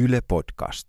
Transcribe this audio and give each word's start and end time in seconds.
Yle 0.00 0.20
Podcast. 0.22 0.86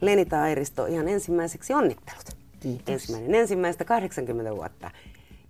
Lenita 0.00 0.42
Airisto, 0.42 0.86
ihan 0.86 1.08
ensimmäiseksi 1.08 1.74
onnittelut. 1.74 2.24
Kiitos. 2.60 2.88
Ensimmäinen 2.88 3.34
ensimmäistä 3.34 3.84
80 3.84 4.56
vuotta. 4.56 4.90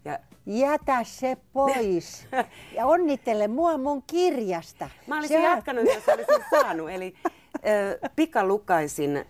Ja 0.05 0.19
Jätä 0.47 1.05
se 1.05 1.37
pois. 1.53 2.27
Ja 2.77 2.87
onnittele 2.87 3.49
mua 3.49 3.79
mun 3.79 4.03
kirjasta. 4.07 4.91
mä 5.07 5.19
olisin 5.19 5.37
Sehän- 5.37 5.57
jatkanut, 5.57 5.85
jos 5.85 6.09
olisin 6.09 6.45
saanut. 6.51 6.91
Eli 6.91 7.15
äh, 7.25 8.11
pikalukaisin 8.17 9.17
ähm, 9.17 9.25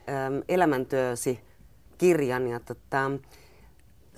elämäntyösi 0.48 1.40
kirjan 1.98 2.46
ja 2.48 2.60
tota, 2.60 3.10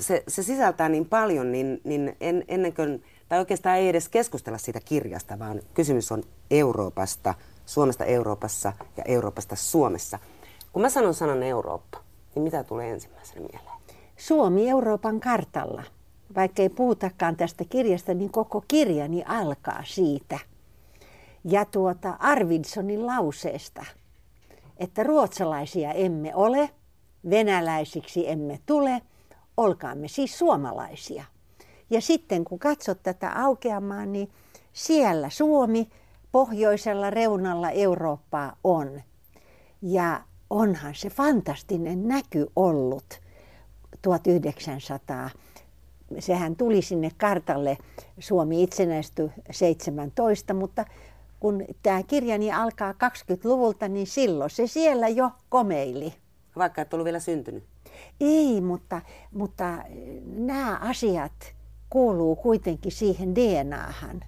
se, 0.01 0.23
se 0.29 0.43
sisältää 0.43 0.89
niin 0.89 1.07
paljon, 1.07 1.53
niin, 1.53 1.81
niin 1.85 2.17
en, 2.21 2.45
ennen 2.49 2.75
kuin, 2.75 3.05
tai 3.29 3.39
oikeastaan 3.39 3.77
ei 3.77 3.89
edes 3.89 4.09
keskustella 4.09 4.59
siitä 4.59 4.81
kirjasta, 4.85 5.39
vaan 5.39 5.61
kysymys 5.75 6.13
on 6.13 6.23
Euroopasta, 6.51 7.35
Suomesta 7.67 8.05
Euroopassa 8.05 8.73
ja 8.97 9.05
Euroopasta 9.07 9.57
Suomessa. 9.57 10.19
Kun 10.73 10.83
mä 10.83 10.89
sanon 10.89 11.15
sanan 11.15 11.43
Eurooppa, 11.43 11.99
niin 12.35 12.43
mitä 12.43 12.65
tulee 12.65 12.91
ensimmäisenä 12.91 13.41
mieleen? 13.41 13.81
Suomi 14.17 14.69
Euroopan 14.69 15.21
kartalla. 15.21 15.83
Vaikka 16.37 16.63
ei 16.63 16.69
puhutakaan 16.69 17.37
tästä 17.37 17.65
kirjasta, 17.65 18.15
niin 18.15 18.33
koko 18.33 18.65
kirjani 18.69 19.25
alkaa 19.27 19.83
siitä. 19.85 20.39
Ja 21.45 21.65
tuota 21.65 22.17
Arvidsonin 22.19 23.07
lauseesta, 23.07 23.85
että 24.77 25.03
ruotsalaisia 25.03 25.93
emme 25.93 26.35
ole, 26.35 26.71
venäläisiksi 27.31 28.31
emme 28.31 28.61
tule, 28.67 29.03
olkaamme 29.57 30.09
siis 30.09 30.39
suomalaisia. 30.39 31.25
Ja 31.91 32.01
sitten 32.01 32.45
kun 32.45 32.59
katsot 32.59 33.03
tätä 33.03 33.33
aukeamaa, 33.35 34.07
niin 34.07 34.31
siellä 34.73 35.31
Suomi 35.31 35.89
pohjoisella 36.33 37.11
reunalla 37.11 37.71
Eurooppaa 37.71 38.57
on. 38.65 39.03
Ja 39.83 40.21
onhan 40.51 40.95
se 40.95 41.11
fantastinen 41.11 42.09
näky 42.09 42.47
ollut 42.57 43.21
1900. 44.03 45.31
Sehän 46.19 46.57
tuli 46.57 46.83
sinne 46.83 47.11
kartalle, 47.17 47.79
Suomi 48.19 48.63
itsenäistyi 48.63 49.31
17, 49.51 50.55
mutta 50.55 50.85
kun 51.41 51.65
tämä 51.83 52.03
kirjani 52.03 52.53
alkaa 52.53 52.93
20-luvulta, 52.93 53.89
niin 53.89 54.07
silloin 54.07 54.51
se 54.51 54.67
siellä 54.67 55.09
jo 55.09 55.31
komeili. 55.49 56.15
Vaikka 56.57 56.83
et 56.83 56.95
ollut 56.95 57.05
vielä 57.05 57.21
syntynyt. 57.21 57.65
Ei, 58.21 58.61
mutta, 58.61 59.01
mutta 59.33 59.79
nämä 60.37 60.77
asiat 60.77 61.55
kuuluu 61.91 62.37
kuitenkin 62.37 62.93
siihen 62.93 63.35
DNAhan. 63.35 64.21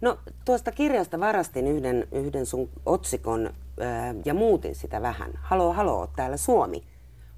No 0.00 0.18
tuosta 0.44 0.72
kirjasta 0.72 1.20
varastin 1.20 1.66
yhden, 1.66 2.08
yhden 2.12 2.46
sun 2.46 2.68
otsikon 2.86 3.50
ää, 3.80 4.14
ja 4.24 4.34
muutin 4.34 4.74
sitä 4.74 5.02
vähän. 5.02 5.32
Halo, 5.42 5.72
halo, 5.72 6.06
täällä 6.16 6.36
Suomi. 6.36 6.82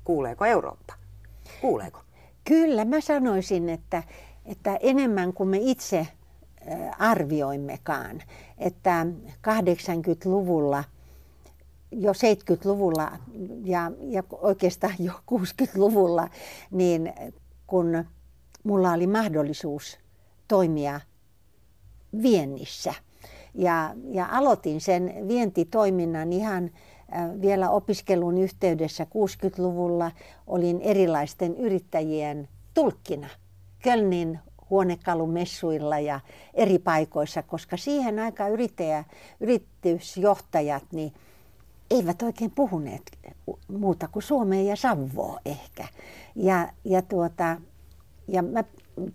Kuuleeko 0.05 0.45
Eurooppa? 0.45 0.95
Kuuleeko? 1.61 2.01
Kyllä, 2.45 2.84
mä 2.84 3.01
sanoisin, 3.01 3.69
että, 3.69 4.03
että 4.47 4.79
enemmän 4.81 5.33
kuin 5.33 5.49
me 5.49 5.59
itse 5.61 5.99
äh, 5.99 6.09
arvioimmekaan, 6.99 8.23
että 8.59 9.06
80-luvulla, 9.49 10.84
jo 11.92 12.12
70-luvulla 12.12 13.12
ja, 13.64 13.92
ja 14.00 14.22
oikeastaan 14.33 14.94
jo 14.98 15.12
60-luvulla, 15.12 16.28
niin 16.70 17.12
kun 17.67 18.05
mulla 18.64 18.92
oli 18.92 19.06
mahdollisuus 19.06 19.98
toimia 20.48 21.00
viennissä. 22.22 22.94
Ja, 23.55 23.94
ja 24.11 24.28
aloitin 24.31 24.81
sen 24.81 25.14
vientitoiminnan 25.28 26.33
ihan 26.33 26.64
äh, 26.64 27.41
vielä 27.41 27.71
opiskelun 27.71 28.38
yhteydessä 28.38 29.04
60-luvulla. 29.04 30.10
Olin 30.47 30.81
erilaisten 30.81 31.56
yrittäjien 31.56 32.48
tulkkina 32.75 33.28
Kölnin 33.82 34.38
huonekalumessuilla 34.71 35.98
ja 35.98 36.21
eri 36.54 36.78
paikoissa, 36.78 37.43
koska 37.43 37.77
siihen 37.77 38.19
aikaan 38.19 38.53
yrittäjä, 38.53 39.04
yritysjohtajat 39.41 40.84
niin 40.93 41.12
eivät 41.91 42.22
oikein 42.22 42.50
puhuneet 42.50 43.03
muuta 43.69 44.09
kuin 44.09 44.22
suomea 44.22 44.62
ja 44.62 44.76
savvoa 44.76 45.38
ehkä. 45.44 45.88
Ja, 46.34 46.72
ja, 46.84 47.03
tuota, 47.03 47.56
ja 48.28 48.43
mä 48.43 48.65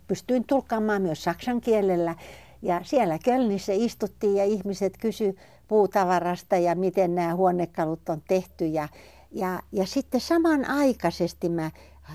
pystyin 0.07 0.43
tulkkaamaan 0.47 1.01
myös 1.01 1.23
saksan 1.23 1.61
kielellä. 1.61 2.15
Ja 2.61 2.81
siellä 2.83 3.19
Kölnissä 3.19 3.73
istuttiin 3.75 4.35
ja 4.35 4.43
ihmiset 4.43 4.97
kysy 4.97 5.35
puutavarasta 5.67 6.57
ja 6.57 6.75
miten 6.75 7.15
nämä 7.15 7.35
huonekalut 7.35 8.09
on 8.09 8.21
tehty. 8.27 8.65
Ja, 8.65 8.87
ja, 9.31 9.59
ja 9.71 9.85
sitten 9.85 10.21
samanaikaisesti 10.21 11.49
mä 11.49 11.71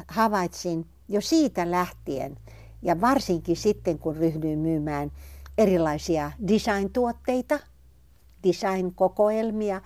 havaitsin 0.08 0.86
jo 1.08 1.20
siitä 1.20 1.70
lähtien, 1.70 2.36
ja 2.82 3.00
varsinkin 3.00 3.56
sitten 3.56 3.98
kun 3.98 4.16
ryhdyin 4.16 4.58
myymään 4.58 5.12
erilaisia 5.58 6.32
design-tuotteita, 6.48 7.58
design-kokoelmia, 8.42 9.80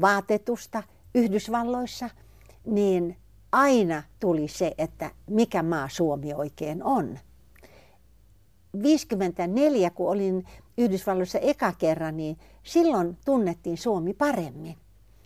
vaatetusta 0.00 0.82
Yhdysvalloissa, 1.14 2.10
niin 2.66 3.16
aina 3.52 4.02
tuli 4.20 4.48
se, 4.48 4.74
että 4.78 5.10
mikä 5.30 5.62
maa 5.62 5.88
Suomi 5.88 6.34
oikein 6.34 6.82
on. 6.82 7.18
54, 8.82 9.90
kun 9.90 10.10
olin 10.10 10.44
Yhdysvalloissa 10.78 11.38
eka 11.38 11.72
kerran, 11.72 12.16
niin 12.16 12.38
silloin 12.62 13.18
tunnettiin 13.24 13.78
Suomi 13.78 14.14
paremmin. 14.14 14.76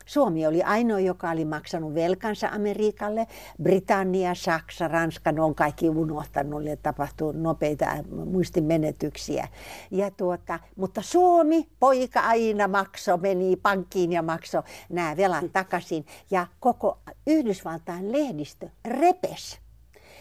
Suomi 0.09 0.47
oli 0.47 0.63
ainoa, 0.63 1.01
joka 1.01 1.31
oli 1.31 1.45
maksanut 1.45 1.95
velkansa 1.95 2.49
Amerikalle. 2.49 3.27
Britannia, 3.63 4.35
Saksa, 4.35 4.89
Ranska, 4.89 5.33
ne 5.33 5.41
on 5.41 5.55
kaikki 5.55 5.89
unohtanut, 5.89 6.65
ja 6.65 6.77
tapahtuu 6.77 7.33
nopeita 7.33 7.87
muistimenetyksiä. 8.25 9.49
Ja 9.91 10.11
tuota, 10.11 10.59
mutta 10.77 11.03
Suomi, 11.03 11.69
poika 11.81 12.21
aina 12.21 12.69
makso, 12.69 13.17
meni 13.17 13.57
pankkiin 13.57 14.13
ja 14.13 14.23
makso 14.23 14.63
nämä 14.89 15.17
velat 15.17 15.53
takaisin. 15.53 16.07
Ja 16.31 16.47
koko 16.61 16.99
Yhdysvaltain 17.27 18.13
lehdistö 18.13 18.69
repes. 18.85 19.59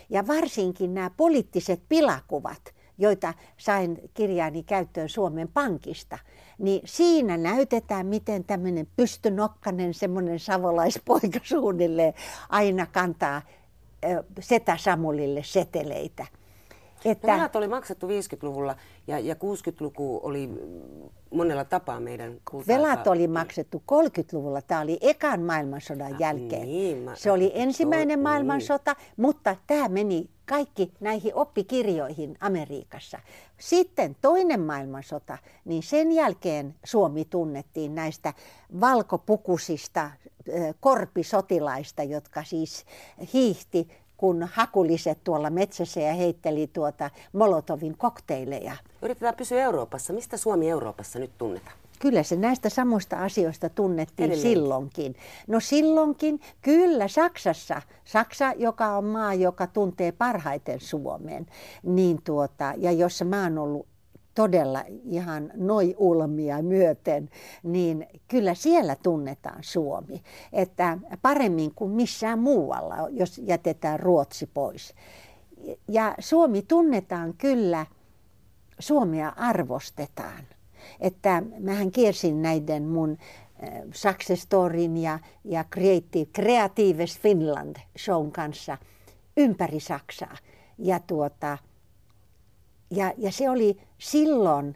Ja 0.10 0.28
varsinkin 0.28 0.94
nämä 0.94 1.10
poliittiset 1.18 1.82
pilakuvat, 1.90 2.77
joita 2.98 3.34
sain 3.58 4.10
kirjaani 4.14 4.64
käyttöön 4.64 5.10
Suomen 5.10 5.48
Pankista, 5.54 6.18
niin 6.60 6.82
siinä 6.86 7.38
näytetään, 7.38 8.06
miten 8.06 8.44
tämmöinen 8.44 8.88
pystynokkanen, 8.96 9.94
semmoinen 9.94 10.40
savolaispoika 10.40 11.40
suunnilleen 11.56 12.14
aina 12.50 12.86
kantaa 12.86 13.42
setä 14.40 14.78
Samulille 14.78 15.44
seteleitä. 15.44 16.26
Että... 17.06 17.28
Velat 17.28 17.56
oli 17.56 17.68
maksettu 17.68 18.08
50-luvulla 18.08 18.76
ja, 19.08 19.20
ja 19.20 19.34
60-luku 19.36 20.20
oli 20.24 20.50
monella 21.34 21.64
tapaa 21.66 22.00
meidän 22.00 22.38
Velat 22.68 23.08
oli 23.08 23.28
maksettu 23.28 23.84
30-luvulla. 23.92 24.62
Tämä 24.62 24.82
oli 24.82 24.98
ekan 25.02 25.42
maailmansodan 25.42 26.14
Ah, 26.14 26.20
jälkeen. 26.20 26.62
niin, 26.68 26.98
mä- 26.98 27.16
Se 27.16 27.32
oli 27.32 27.52
ensimmäinen 27.56 28.08
Niin. 28.08 28.24
maailmansota, 28.24 28.96
mutta 29.18 29.56
tämä 29.68 29.88
meni 29.90 30.30
kaikki 30.48 30.92
näihin 31.00 31.36
oppikirjoihin 31.36 32.38
Amerikassa. 32.40 33.20
Sitten 33.58 34.16
toinen 34.22 34.62
maailmansota, 34.62 35.38
niin 35.66 35.84
sen 35.84 36.12
jälkeen 36.12 36.76
Suomi 36.84 37.26
tunnettiin 37.26 37.96
näistä 37.96 38.34
valkopukusista 38.80 40.12
korpisotilaista, 40.80 42.04
jotka 42.04 42.44
siis 42.44 42.86
hiihti 43.34 43.88
kun 44.18 44.50
hakuliset 44.54 45.24
tuolla 45.24 45.50
metsässä 45.50 46.00
ja 46.00 46.14
heitteli 46.14 46.68
tuota 46.68 47.10
Molotovin 47.34 47.98
kokteileja. 47.98 48.78
Yritetään 49.02 49.36
pysyä 49.36 49.64
Euroopassa. 49.64 50.14
Mistä 50.14 50.38
Suomi 50.38 50.70
Euroopassa 50.70 51.20
nyt 51.20 51.32
tunnetaan? 51.38 51.78
Kyllä 52.00 52.24
se 52.24 52.36
näistä 52.36 52.70
samoista 52.70 53.18
asioista 53.18 53.70
tunnettiin 53.70 54.32
Edelleenkin. 54.32 54.52
silloinkin. 54.52 55.16
No 55.48 55.60
silloinkin, 55.60 56.40
kyllä 56.62 57.08
Saksassa, 57.08 57.82
Saksa, 58.06 58.54
joka 58.58 58.98
on 58.98 59.06
maa, 59.06 59.34
joka 59.34 59.68
tuntee 59.68 60.12
parhaiten 60.12 60.80
Suomen, 60.80 61.46
niin 61.84 62.22
tuota, 62.24 62.74
ja 62.78 62.92
jossa 62.92 63.26
mä 63.26 63.44
oon 63.44 63.58
ollut 63.58 63.88
todella 64.36 64.84
ihan 65.04 65.52
noi 65.56 65.96
ulmia 65.98 66.62
myöten, 66.62 67.30
niin 67.64 68.08
kyllä 68.28 68.54
siellä 68.54 68.96
tunnetaan 69.04 69.60
Suomi. 69.62 70.22
Että 70.54 70.98
paremmin 71.22 71.72
kuin 71.76 71.92
missään 71.92 72.40
muualla, 72.40 72.96
jos 73.10 73.38
jätetään 73.44 74.00
Ruotsi 74.00 74.50
pois. 74.54 74.94
Ja 75.88 76.16
Suomi 76.20 76.62
tunnetaan 76.62 77.34
kyllä, 77.38 77.86
Suomea 78.80 79.34
arvostetaan. 79.36 80.44
Että 81.00 81.44
mähän 81.60 81.92
kiersin 81.92 82.42
näiden 82.42 82.84
mun 82.84 83.18
äh, 83.64 83.70
Success 83.94 84.42
Storyn 84.42 84.98
ja, 84.98 85.20
ja 85.44 85.64
Creative, 85.64 86.26
Creatives 86.26 87.20
Finland 87.20 87.76
shown 87.98 88.32
kanssa 88.32 88.78
ympäri 89.38 89.80
Saksaa. 89.80 90.38
Ja, 90.78 91.00
tuota, 91.00 91.58
ja, 92.92 93.14
ja 93.18 93.32
se 93.32 93.50
oli 93.50 93.78
silloin 93.98 94.76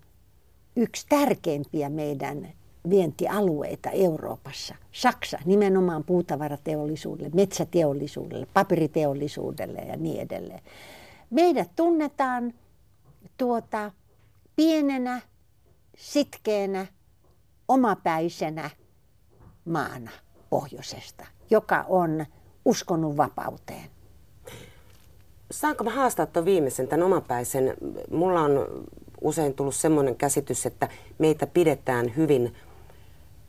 yksi 0.76 1.06
tärkeimpiä 1.10 1.90
meidän 1.90 2.48
vientialueita 2.90 3.90
Euroopassa. 3.90 4.76
Saksa 4.92 5.40
nimenomaan 5.46 6.04
puutavarateollisuudelle, 6.04 7.32
metsäteollisuudelle, 7.34 8.48
paperiteollisuudelle 8.54 9.80
ja 9.80 9.98
niin 9.98 10.22
edelleen. 10.22 10.62
Meidät 11.30 11.70
tunnetaan 11.76 12.54
tuota, 13.38 13.92
pienenä, 14.56 15.22
sitkeänä, 16.02 16.88
omapäisenä 17.68 18.70
maana 19.66 20.12
pohjoisesta, 20.50 21.26
joka 21.50 21.86
on 21.88 22.26
uskonut 22.66 23.18
vapauteen. 23.18 23.90
Saanko 25.52 25.84
mä 25.84 25.90
haastaa 25.90 26.26
tuon 26.26 26.46
viimeisen, 26.46 26.88
tämän 26.88 27.06
omapäisen? 27.06 27.74
Mulla 28.12 28.42
on 28.42 28.86
usein 29.22 29.54
tullut 29.54 29.76
semmoinen 29.76 30.16
käsitys, 30.16 30.66
että 30.66 30.90
meitä 31.18 31.48
pidetään 31.48 32.16
hyvin 32.16 32.56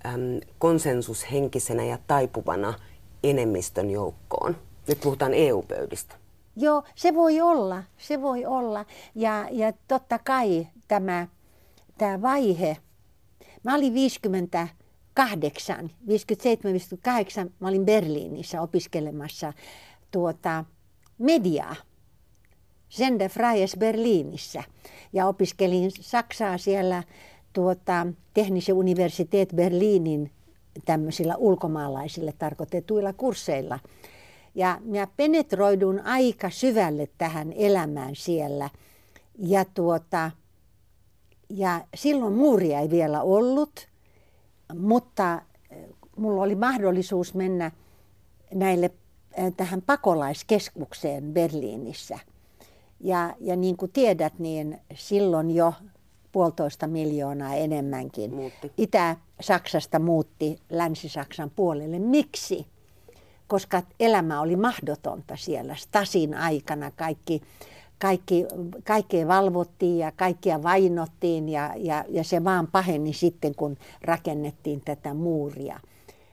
äm, 0.06 0.40
konsensushenkisenä 0.58 1.84
ja 1.84 1.99
taipuvana 2.06 2.75
enemmistön 3.22 3.90
joukkoon. 3.90 4.56
Nyt 4.88 5.00
puhutaan 5.00 5.34
EU-pöydistä. 5.34 6.14
Joo, 6.56 6.82
se 6.94 7.14
voi 7.14 7.40
olla, 7.40 7.82
se 7.99 8.22
voi 8.22 8.46
olla. 8.46 8.84
Ja, 9.14 9.49
ja 9.50 9.72
totta 9.88 10.19
kai 10.19 10.66
tämä, 10.88 11.26
tämä 12.02 12.22
vaihe, 12.22 12.76
mä 13.62 13.75
olin 13.75 13.94
58, 13.94 15.90
57-58, 16.08 17.50
mä 17.60 17.69
olin 17.69 17.84
Berliinissä 17.84 18.62
opiskelemassa 18.62 19.52
tuota, 20.10 20.64
mediaa. 21.19 21.76
Sende 22.88 23.28
Freies 23.28 23.76
Berliinissä. 23.78 24.62
Ja 25.12 25.26
opiskelin 25.26 25.90
Saksaa 26.00 26.58
siellä 26.58 27.02
tuota, 27.52 28.06
Teknisen 28.34 28.75
universiteet 28.75 29.49
Berliinin 29.54 30.31
tämmöisillä 30.84 31.37
ulkomaalaisille 31.37 32.34
tarkoitetuilla 32.38 33.12
kursseilla. 33.12 33.78
Ja 34.54 34.78
minä 34.84 35.06
penetroidun 35.16 36.00
aika 36.00 36.50
syvälle 36.50 37.08
tähän 37.19 37.52
elämään 37.52 38.16
siellä. 38.16 38.70
Ja, 39.38 39.64
tuota, 39.64 40.31
ja 41.54 41.84
silloin 41.94 42.32
muuria 42.32 42.81
ei 42.81 42.90
vielä 42.90 43.22
ollut, 43.22 43.88
mutta 44.75 45.43
eh, 45.70 45.84
mulla 46.16 46.43
oli 46.43 46.54
mahdollisuus 46.54 47.34
mennä 47.34 47.70
näille 48.54 48.90
eh, 49.34 49.52
tähän 49.56 49.82
pakolaiskeskukseen 49.82 51.32
Berliinissä. 51.32 52.19
Ja, 53.00 53.34
ja 53.40 53.56
niin 53.56 53.76
kuin 53.76 53.93
tiedät, 53.93 54.38
niin 54.38 54.78
silloin 54.94 55.50
jo 55.50 55.75
puolitoista 56.32 56.87
miljoonaa 56.87 57.54
enemmänkin. 57.54 58.34
Muutti. 58.34 58.72
Itä-Saksasta 58.76 59.99
muutti 59.99 60.58
Länsi-Saksan 60.70 61.50
puolelle. 61.50 61.99
Miksi? 61.99 62.66
Koska 63.46 63.82
elämä 64.00 64.40
oli 64.40 64.56
mahdotonta 64.56 65.37
siellä. 65.37 65.75
Stasin 65.75 66.34
aikana 66.34 66.90
kaikki, 66.90 67.43
kaikki, 68.02 68.46
kaikkea 68.84 69.28
valvottiin 69.28 69.99
ja 69.99 70.12
kaikkia 70.12 70.62
vainottiin 70.62 71.49
ja, 71.49 71.75
ja, 71.76 72.04
ja 72.08 72.25
se 72.25 72.44
vaan 72.44 72.66
paheni 72.66 73.12
sitten, 73.12 73.54
kun 73.54 73.76
rakennettiin 74.02 74.81
tätä 74.84 75.14
muuria. 75.14 75.81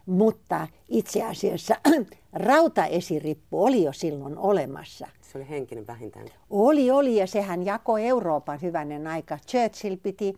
Mutta 0.06 0.68
itse 0.88 1.24
asiassa 1.24 1.76
rautaesirippu 2.34 3.64
oli 3.64 3.84
jo 3.84 3.94
silloin 3.94 4.38
olemassa. 4.38 5.08
Se 5.22 5.38
oli 5.38 5.50
henkinen 5.50 5.88
vähintään. 5.88 6.28
Oli, 6.50 6.92
oli 6.92 7.16
ja 7.16 7.28
sehän 7.28 7.66
jakoi 7.66 8.06
Euroopan 8.06 8.62
hyvänen 8.62 9.08
aika. 9.08 9.38
Churchill 9.48 9.98
piti 10.04 10.34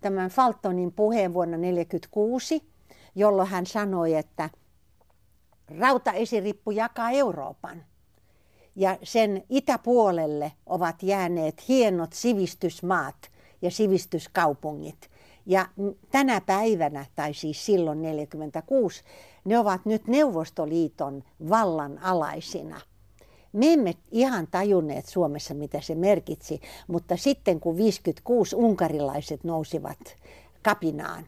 tämän 0.00 0.30
Faltonin 0.30 0.92
puheen 0.92 1.34
vuonna 1.34 1.56
1946, 1.56 2.62
jolloin 3.14 3.48
hän 3.48 3.66
sanoi, 3.66 4.14
että 4.14 4.50
rautaesirippu 5.78 6.70
jakaa 6.70 7.10
Euroopan. 7.10 7.84
Ja 8.76 8.98
sen 9.02 9.44
itäpuolelle 9.48 10.52
ovat 10.66 11.02
jääneet 11.02 11.68
hienot 11.68 12.12
sivistysmaat 12.12 13.30
ja 13.62 13.70
sivistyskaupungit. 13.70 15.10
Ja 15.46 15.68
tänä 16.10 16.40
päivänä, 16.40 17.06
tai 17.14 17.34
siis 17.34 17.66
silloin 17.66 17.98
1946, 17.98 19.02
ne 19.44 19.58
ovat 19.58 19.86
nyt 19.86 20.06
Neuvostoliiton 20.06 21.24
vallan 21.50 21.98
alaisina. 21.98 22.80
Me 23.52 23.72
emme 23.72 23.94
ihan 24.10 24.46
tajunneet 24.50 25.06
Suomessa, 25.06 25.54
mitä 25.54 25.80
se 25.80 25.94
merkitsi, 25.94 26.60
mutta 26.88 27.16
sitten 27.16 27.60
kun 27.60 27.76
56 27.76 28.56
unkarilaiset 28.56 29.44
nousivat 29.44 29.98
kapinaan 30.62 31.26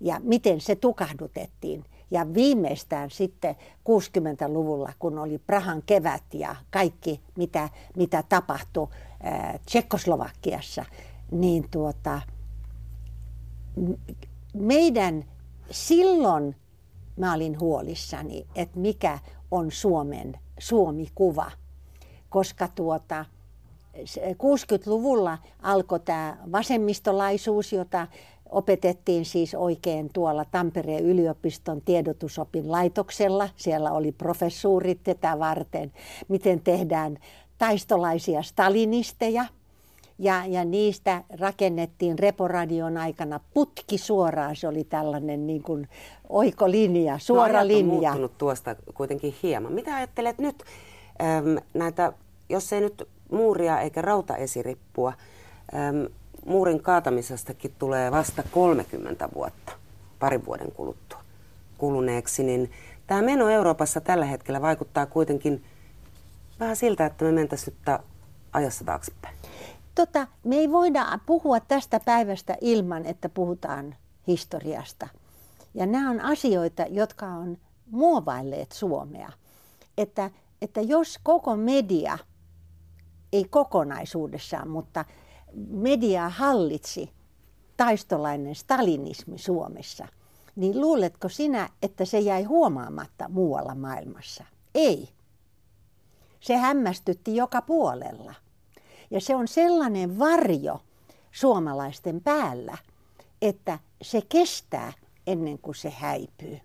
ja 0.00 0.20
miten 0.22 0.60
se 0.60 0.74
tukahdutettiin, 0.74 1.84
ja 2.10 2.34
viimeistään 2.34 3.10
sitten 3.10 3.56
60-luvulla, 3.88 4.92
kun 4.98 5.18
oli 5.18 5.38
Prahan 5.38 5.82
kevät 5.86 6.34
ja 6.34 6.56
kaikki, 6.70 7.20
mitä, 7.36 7.68
mitä 7.96 8.22
tapahtui 8.22 8.88
ää, 9.22 9.58
Tsekkoslovakiassa, 9.66 10.84
niin 11.30 11.68
tuota, 11.70 12.20
meidän 14.54 15.24
silloin 15.70 16.56
mä 17.16 17.34
olin 17.34 17.60
huolissani, 17.60 18.46
että 18.54 18.78
mikä 18.78 19.18
on 19.50 19.70
Suomen 19.70 20.38
Suomi-kuva. 20.58 21.50
Koska 22.28 22.68
tuota, 22.68 23.24
60-luvulla 24.32 25.38
alkoi 25.62 26.00
tämä 26.00 26.36
vasemmistolaisuus, 26.52 27.72
jota 27.72 28.06
opetettiin 28.50 29.24
siis 29.24 29.54
oikein 29.54 30.10
tuolla 30.12 30.44
Tampereen 30.44 31.04
yliopiston 31.04 31.80
tiedotusopin 31.84 32.72
laitoksella. 32.72 33.48
Siellä 33.56 33.92
oli 33.92 34.12
professuurit 34.12 35.02
tätä 35.02 35.38
varten, 35.38 35.92
miten 36.28 36.60
tehdään 36.60 37.18
taistolaisia 37.58 38.42
stalinisteja– 38.42 39.44
ja, 40.18 40.46
ja 40.46 40.64
niistä 40.64 41.22
rakennettiin 41.40 42.18
Reporadion 42.18 42.96
aikana 42.96 43.40
putki 43.54 43.98
suoraan. 43.98 44.56
Se 44.56 44.68
oli 44.68 44.84
tällainen 44.84 45.46
niin 45.46 45.62
kuin 45.62 45.88
oikolinja, 46.28 47.18
suora 47.18 47.60
no, 47.60 47.68
linja. 47.68 48.10
muuttunut 48.10 48.38
tuosta 48.38 48.76
kuitenkin 48.94 49.34
hieman. 49.42 49.72
Mitä 49.72 49.96
ajattelet 49.96 50.38
nyt 50.38 50.62
äm, 51.22 51.56
näitä, 51.74 52.12
jos 52.48 52.72
ei 52.72 52.80
nyt 52.80 53.08
muuria 53.30 53.80
eikä 53.80 54.02
rautaesirippua, 54.02 55.12
äm, 55.74 56.06
muurin 56.46 56.82
kaatamisestakin 56.82 57.74
tulee 57.78 58.10
vasta 58.10 58.42
30 58.50 59.28
vuotta 59.34 59.72
parin 60.18 60.46
vuoden 60.46 60.72
kuluttua 60.72 61.20
kuluneeksi, 61.78 62.44
niin 62.44 62.70
tämä 63.06 63.22
meno 63.22 63.48
Euroopassa 63.48 64.00
tällä 64.00 64.24
hetkellä 64.24 64.62
vaikuttaa 64.62 65.06
kuitenkin 65.06 65.64
vähän 66.60 66.76
siltä, 66.76 67.06
että 67.06 67.24
me 67.24 67.32
mentäisiin 67.32 67.76
nyt 67.86 68.00
ajassa 68.52 68.84
taaksepäin. 68.84 69.36
Tota, 69.94 70.26
me 70.44 70.56
ei 70.56 70.70
voida 70.70 71.18
puhua 71.26 71.60
tästä 71.60 72.00
päivästä 72.00 72.56
ilman, 72.60 73.06
että 73.06 73.28
puhutaan 73.28 73.96
historiasta. 74.26 75.08
Ja 75.74 75.86
nämä 75.86 76.10
on 76.10 76.20
asioita, 76.20 76.82
jotka 76.90 77.26
on 77.26 77.58
muovailleet 77.90 78.72
Suomea. 78.72 79.32
Että, 79.98 80.30
että 80.62 80.80
jos 80.80 81.18
koko 81.22 81.56
media, 81.56 82.18
ei 83.32 83.44
kokonaisuudessaan, 83.50 84.68
mutta 84.68 85.04
media 85.54 86.28
hallitsi 86.28 87.10
taistolainen 87.76 88.54
stalinismi 88.54 89.38
Suomessa, 89.38 90.08
niin 90.56 90.80
luuletko 90.80 91.28
sinä, 91.28 91.68
että 91.82 92.04
se 92.04 92.18
jäi 92.18 92.42
huomaamatta 92.44 93.28
muualla 93.28 93.74
maailmassa? 93.74 94.44
Ei. 94.74 95.08
Se 96.40 96.56
hämmästytti 96.56 97.36
joka 97.36 97.62
puolella. 97.62 98.34
Ja 99.10 99.20
se 99.20 99.34
on 99.34 99.48
sellainen 99.48 100.18
varjo 100.18 100.80
suomalaisten 101.32 102.20
päällä, 102.20 102.78
että 103.42 103.78
se 104.02 104.22
kestää 104.28 104.92
ennen 105.26 105.58
kuin 105.58 105.74
se 105.74 105.90
häipyy. 105.90 106.58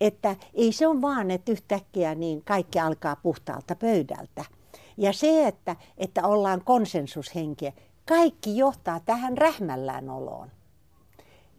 Että 0.00 0.36
ei 0.54 0.72
se 0.72 0.86
on 0.86 1.02
vaan, 1.02 1.30
että 1.30 1.52
yhtäkkiä 1.52 2.14
niin 2.14 2.42
kaikki 2.44 2.80
alkaa 2.80 3.16
puhtaalta 3.16 3.76
pöydältä. 3.76 4.44
Ja 4.96 5.12
se, 5.12 5.46
että, 5.46 5.76
että 5.98 6.26
ollaan 6.26 6.64
konsensushenkiä, 6.64 7.72
kaikki 8.10 8.56
johtaa 8.56 9.00
tähän 9.00 9.38
rähmällään 9.38 10.10
oloon. 10.10 10.50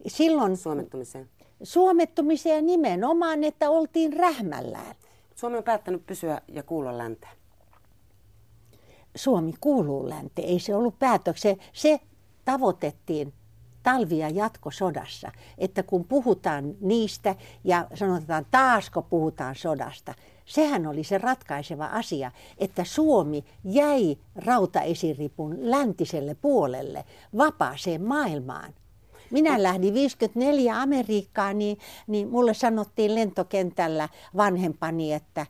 Silloin, 0.08 0.58
suomettumiseen. 0.58 1.30
Suomettumiseen 1.64 2.66
nimenomaan, 2.66 3.44
että 3.44 3.70
oltiin 3.70 4.14
rähmällään. 4.14 4.96
Suomi 5.36 5.58
on 5.58 5.64
päättänyt 5.64 6.06
pysyä 6.06 6.42
ja 6.48 6.64
kuulla 6.64 6.98
länteen. 6.98 7.38
Suomi 9.16 9.54
kuuluu 9.62 10.10
länteen. 10.10 10.48
Ei 10.48 10.60
se 10.60 10.76
ollut 10.76 11.00
päätökse. 11.00 11.58
Se 11.74 12.00
tavoitettiin 12.46 13.34
talvia 13.84 14.30
jatkosodassa, 14.30 15.32
että 15.58 15.84
kun 15.84 16.06
puhutaan 16.06 16.74
niistä 16.82 17.36
ja 17.64 17.88
sanotaan 17.94 18.46
taasko 18.52 19.02
puhutaan 19.02 19.56
sodasta, 19.56 20.14
sehän 20.46 20.88
oli 20.88 21.04
se 21.04 21.18
ratkaiseva 21.18 21.86
asia, 21.86 22.32
että 22.58 22.84
Suomi 22.84 23.44
jäi 23.64 24.18
rautaesiripun 24.36 25.58
läntiselle 25.60 26.36
puolelle, 26.42 27.06
vapaaseen 27.38 28.04
maailmaan. 28.04 28.74
Minä 29.32 29.64
lähdin 29.64 29.94
54 29.94 30.82
Amerikkaan, 30.82 31.58
niin, 31.58 31.78
niin 32.08 32.30
mulle 32.30 32.54
sanottiin 32.54 33.16
lentokentällä 33.16 34.10
vanhempani, 34.38 35.14
että 35.14 35.46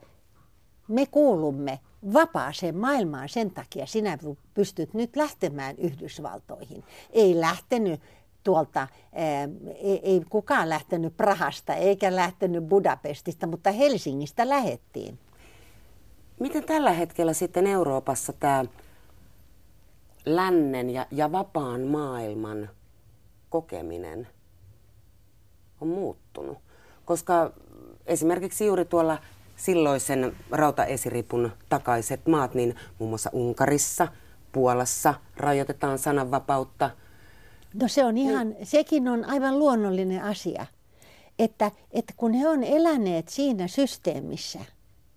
me 0.88 1.06
kuulumme 1.06 1.80
vapaaseen 2.14 2.78
maailmaan 2.78 3.30
sen 3.30 3.52
takia 3.52 3.86
sinä 3.86 4.18
pystyt 4.54 4.94
nyt 4.94 5.16
lähtemään 5.16 5.76
Yhdysvaltoihin. 5.78 6.84
Ei 7.12 7.40
lähtenyt 7.40 8.02
tuolta, 8.44 8.88
ei, 9.76 10.00
ei 10.04 10.22
kukaan 10.30 10.70
lähtenyt 10.70 11.18
Prahasta 11.18 11.74
eikä 11.76 12.16
lähtenyt 12.16 12.64
Budapestista, 12.64 13.48
mutta 13.48 13.72
Helsingistä 13.72 14.50
lähettiin. 14.50 15.20
Miten 16.40 16.64
tällä 16.64 16.92
hetkellä 16.92 17.34
sitten 17.34 17.68
Euroopassa 17.68 18.34
tämä 18.34 18.66
lännen 20.26 20.90
ja, 20.90 21.06
ja 21.12 21.32
vapaan 21.32 21.82
maailman 21.82 22.70
kokeminen 23.50 24.28
on 25.82 25.88
muuttunut? 25.88 26.58
Koska 27.06 27.52
esimerkiksi 28.06 28.66
juuri 28.66 28.86
tuolla 28.86 29.18
silloisen 29.56 30.36
rautaesiripun 30.52 31.52
takaiset 31.70 32.28
maat, 32.28 32.54
niin 32.54 32.76
muun 33.00 33.12
muassa 33.12 33.30
Unkarissa, 33.34 34.08
Puolassa 34.52 35.14
rajoitetaan 35.38 36.00
sananvapautta. 36.00 36.90
No 37.74 37.88
se 37.88 38.06
on 38.06 38.18
ihan, 38.18 38.50
niin. 38.50 38.66
sekin 38.66 39.08
on 39.08 39.26
aivan 39.26 39.60
luonnollinen 39.60 40.24
asia, 40.24 40.66
että, 41.40 41.72
että 41.92 42.14
kun 42.18 42.34
he 42.34 42.48
on 42.48 42.64
eläneet 42.64 43.30
siinä 43.30 43.68
systeemissä, 43.68 44.60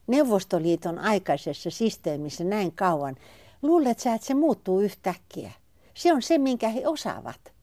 Neuvostoliiton 0.06 0.98
aikaisessa 0.98 1.70
systeemissä 1.70 2.44
näin 2.44 2.72
kauan, 2.72 3.16
luulet 3.62 3.98
sä, 3.98 4.14
että 4.14 4.26
se 4.26 4.34
muuttuu 4.34 4.80
yhtäkkiä. 4.80 5.52
Se 5.94 6.12
on 6.12 6.22
se, 6.22 6.38
minkä 6.38 6.68
he 6.68 6.88
osaavat. 6.88 7.53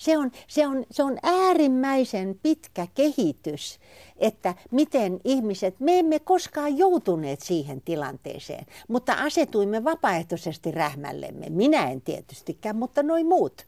Se 0.00 0.18
on, 0.18 0.30
se, 0.48 0.66
on, 0.66 0.84
se 0.90 1.02
on 1.02 1.18
äärimmäisen 1.22 2.38
pitkä 2.42 2.86
kehitys, 2.94 3.78
että 4.16 4.54
miten 4.70 5.20
ihmiset, 5.24 5.80
me 5.80 5.98
emme 5.98 6.18
koskaan 6.18 6.78
joutuneet 6.78 7.40
siihen 7.40 7.80
tilanteeseen, 7.80 8.66
mutta 8.88 9.12
asetuimme 9.12 9.84
vapaaehtoisesti 9.84 10.70
rähmällemme. 10.70 11.46
Minä 11.50 11.90
en 11.90 12.00
tietystikään, 12.00 12.76
mutta 12.76 13.02
noin 13.02 13.26
muut. 13.26 13.66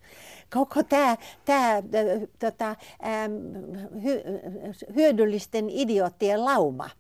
Koko 0.55 0.83
tämä 0.83 1.17
tää, 1.45 1.83
tota, 2.39 2.77
hy, 4.03 4.23
hyödyllisten 4.95 5.71
idioottien 5.71 6.45
lauma. 6.45 6.91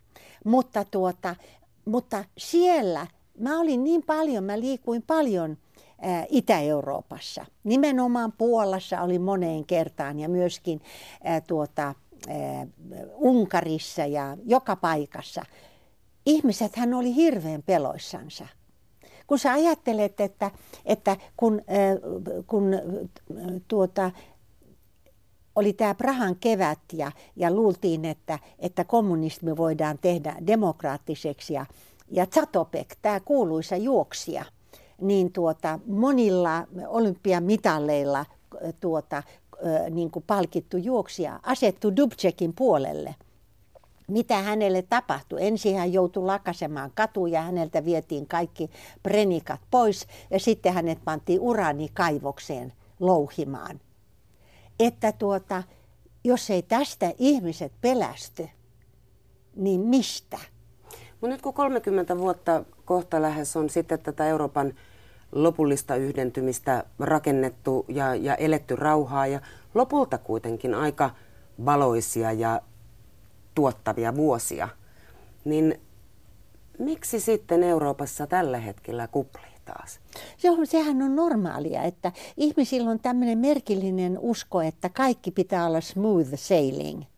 Mutta, 0.45 0.85
tuota, 0.91 1.37
mutta 1.85 2.25
siellä 2.39 3.07
mä 3.39 3.61
olin 3.61 3.85
niin 3.85 4.03
paljon, 4.03 4.45
mä 4.45 4.61
liikuin 4.61 5.03
paljon– 5.03 5.57
Itä-Euroopassa. 6.28 7.47
Nimenomaan 7.64 8.32
Puolassa 8.32 9.02
oli 9.02 9.18
moneen 9.18 9.64
kertaan 9.64 10.18
ja 10.18 10.28
myöskin 10.28 10.80
tuota, 11.47 11.94
Unkarissa 13.14 14.06
ja 14.06 14.37
joka 14.44 14.76
paikassa. 14.76 15.42
Ihmiset 16.26 16.76
hän 16.76 16.94
oli 16.94 17.14
hirveän 17.14 17.62
peloissansa. 17.62 18.47
Kun 19.26 19.38
sä 19.38 19.52
ajattelet, 19.52 20.21
että, 20.21 20.50
että 20.85 21.16
kun, 21.37 21.62
kun 22.47 22.64
tuota, 23.68 24.11
oli 25.56 25.73
tämä 25.73 25.94
Prahan 25.94 26.37
kevät 26.37 26.78
ja, 26.92 27.12
ja 27.37 27.50
luultiin, 27.50 28.04
että, 28.04 28.38
että 28.59 28.85
kommunismi 28.85 29.56
voidaan 29.56 29.99
tehdä 29.99 30.37
demokraattiseksi 30.47 31.54
ja, 31.54 31.66
ja 32.11 32.26
Zatopek, 32.26 32.97
tämä 33.02 33.21
kuuluisa 33.21 33.76
juoksija– 33.76 34.44
niin 35.02 35.32
tuota, 35.32 35.78
monilla 35.87 36.66
olympiamitalleilla 36.87 38.26
tuota, 38.80 39.23
niin 39.90 40.11
kuin 40.11 40.25
palkittu 40.26 40.76
juoksija 40.76 41.40
asettu 41.42 41.97
Dubčekin 41.97 42.52
puolelle. 42.54 43.14
Mitä 44.09 44.38
hänelle 44.38 44.82
tapahtui? 44.82 45.47
Ensin 45.47 45.76
hän 45.76 45.92
joutui 45.92 46.25
lakasemaan 46.25 46.90
katuja, 46.94 47.42
häneltä 47.42 47.85
vietiin 47.85 48.26
kaikki 48.26 48.71
prenikat 49.02 49.61
pois 49.71 50.06
ja 50.30 50.40
sitten 50.40 50.73
hänet 50.73 50.99
pantiin 51.04 51.40
uraanikaivokseen 51.40 52.73
louhimaan. 53.00 53.80
Että 54.80 55.12
tuota, 55.12 55.62
jos 56.25 56.50
ei 56.50 56.62
tästä 56.62 57.12
ihmiset 57.18 57.73
pelästy, 57.80 58.49
niin 59.56 59.80
mistä? 59.80 60.38
Mutta 61.11 61.28
nyt 61.28 61.42
kun 61.42 61.54
30 61.54 62.18
vuotta 62.18 62.64
kohta 62.85 63.23
lähes 63.23 63.56
on 63.56 63.71
sitten 63.71 63.99
tätä 63.99 64.26
Euroopan 64.26 64.75
lopullista 65.33 65.97
yhdentymistä 65.97 66.85
rakennettu 66.99 67.85
ja, 67.89 68.15
ja 68.15 68.35
eletty 68.35 68.77
rauhaa 68.77 69.27
ja 69.27 69.41
lopulta 69.75 70.19
kuitenkin 70.19 70.75
aika 70.75 71.11
valoisia 71.65 72.33
ja 72.33 72.61
tuottavia 73.55 74.17
vuosia, 74.17 74.69
niin 75.45 75.81
miksi 76.79 77.21
sitten 77.21 77.62
Euroopassa 77.62 78.27
tällä 78.27 78.59
hetkellä 78.59 79.09
kuplii 79.09 79.53
taas? 79.65 80.01
Joo, 80.43 80.57
sehän 80.65 81.03
on 81.03 81.17
normaalia, 81.17 81.83
että 81.83 82.12
ihmisillä 82.37 82.91
on 82.91 83.01
tämmöinen 83.01 83.39
merkillinen 83.39 84.19
usko, 84.21 84.62
että 84.62 84.89
kaikki 84.89 85.31
pitää 85.31 85.67
olla 85.67 85.81
smooth 85.81 86.35
sailing– 86.35 87.03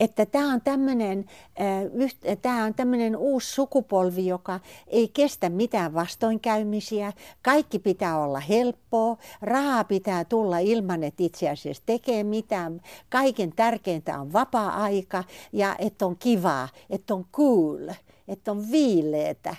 että 0.00 0.26
tämä 0.26 0.52
on 0.52 0.60
tämmöinen, 0.60 1.24
äh, 1.60 2.38
tämä 2.42 2.64
on 2.64 2.74
tämmöinen 2.74 3.16
uusi 3.16 3.52
sukupolvi, 3.52 4.26
joka 4.26 4.60
ei 4.86 5.08
kestä 5.08 5.48
mitään 5.48 5.94
vastoinkäymisiä. 5.94 7.12
Kaikki 7.42 7.78
pitää 7.78 8.18
olla 8.18 8.40
helppoa, 8.40 9.16
rahaa 9.42 9.84
pitää 9.84 10.24
tulla 10.24 10.58
ilman, 10.58 11.04
että 11.04 11.22
itse 11.22 11.50
asiassa 11.50 11.82
tekee 11.86 12.24
mitään. 12.24 12.80
Kaiken 13.10 13.52
tärkeintä 13.52 14.20
on 14.20 14.32
vapaa-aika 14.32 15.24
ja 15.52 15.76
että 15.78 16.06
on 16.06 16.16
kivaa, 16.16 16.68
että 16.90 17.14
on 17.14 17.24
cool, 17.32 17.88
että 18.28 18.50
on 18.50 18.70
viileetä. 18.70 19.56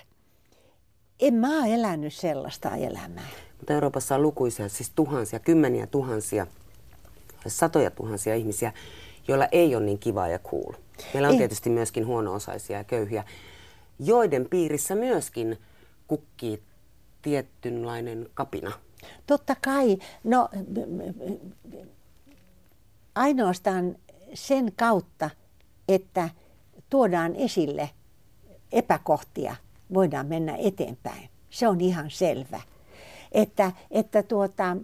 En 1.19 1.33
mä 1.33 1.59
ole 1.59 1.73
elänyt 1.73 2.13
sellaista 2.13 2.75
elämää. 2.75 3.27
Mutta 3.57 3.73
Euroopassa 3.73 4.15
on 4.15 4.21
lukuisia, 4.21 4.69
siis 4.69 4.91
tuhansia, 4.95 5.39
kymmeniä 5.39 5.87
tuhansia, 5.87 6.47
satoja 7.47 7.91
tuhansia 7.91 8.35
ihmisiä, 8.35 8.73
joilla 9.27 9.47
ei 9.51 9.75
ole 9.75 9.85
niin 9.85 9.99
kiva 9.99 10.27
ja 10.27 10.39
cool. 10.39 10.73
Meillä 11.13 11.27
on 11.27 11.33
ei. 11.33 11.37
tietysti 11.37 11.69
myöskin 11.69 12.07
huono-osaisia 12.07 12.77
ja 12.77 12.83
köyhiä, 12.83 13.23
joiden 13.99 14.47
piirissä 14.49 14.95
myöskin 14.95 15.57
kukkii 16.07 16.63
tietynlainen 17.21 18.29
kapina. 18.33 18.71
Totta 19.27 19.55
kai. 19.61 19.97
No, 20.23 20.49
ainoastaan 23.15 23.95
sen 24.33 24.71
kautta, 24.75 25.29
että 25.87 26.29
tuodaan 26.89 27.35
esille 27.35 27.89
epäkohtia, 28.71 29.55
voidaan 29.93 30.25
mennä 30.25 30.55
eteenpäin. 30.55 31.29
Se 31.49 31.67
on 31.67 31.81
ihan 31.81 32.11
selvä. 32.11 32.61
Että, 33.31 33.71
että 33.91 34.23
tuota, 34.23 34.77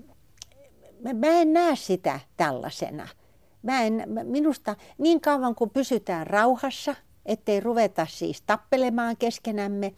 mä 1.14 1.28
en 1.28 1.54
näe 1.54 1.76
sitä 1.76 2.20
tällaisena– 2.38 3.08
Mä 3.64 3.82
en, 3.84 4.04
minusta 4.24 4.76
niin 4.98 5.22
kauan 5.22 5.56
kuin 5.56 5.70
pysytään 5.70 6.28
rauhassa, 6.28 6.96
ettei 7.26 7.60
ruveta 7.60 8.06
siis 8.10 8.42
tappelemaan 8.42 9.18
keskenämme, 9.18 9.94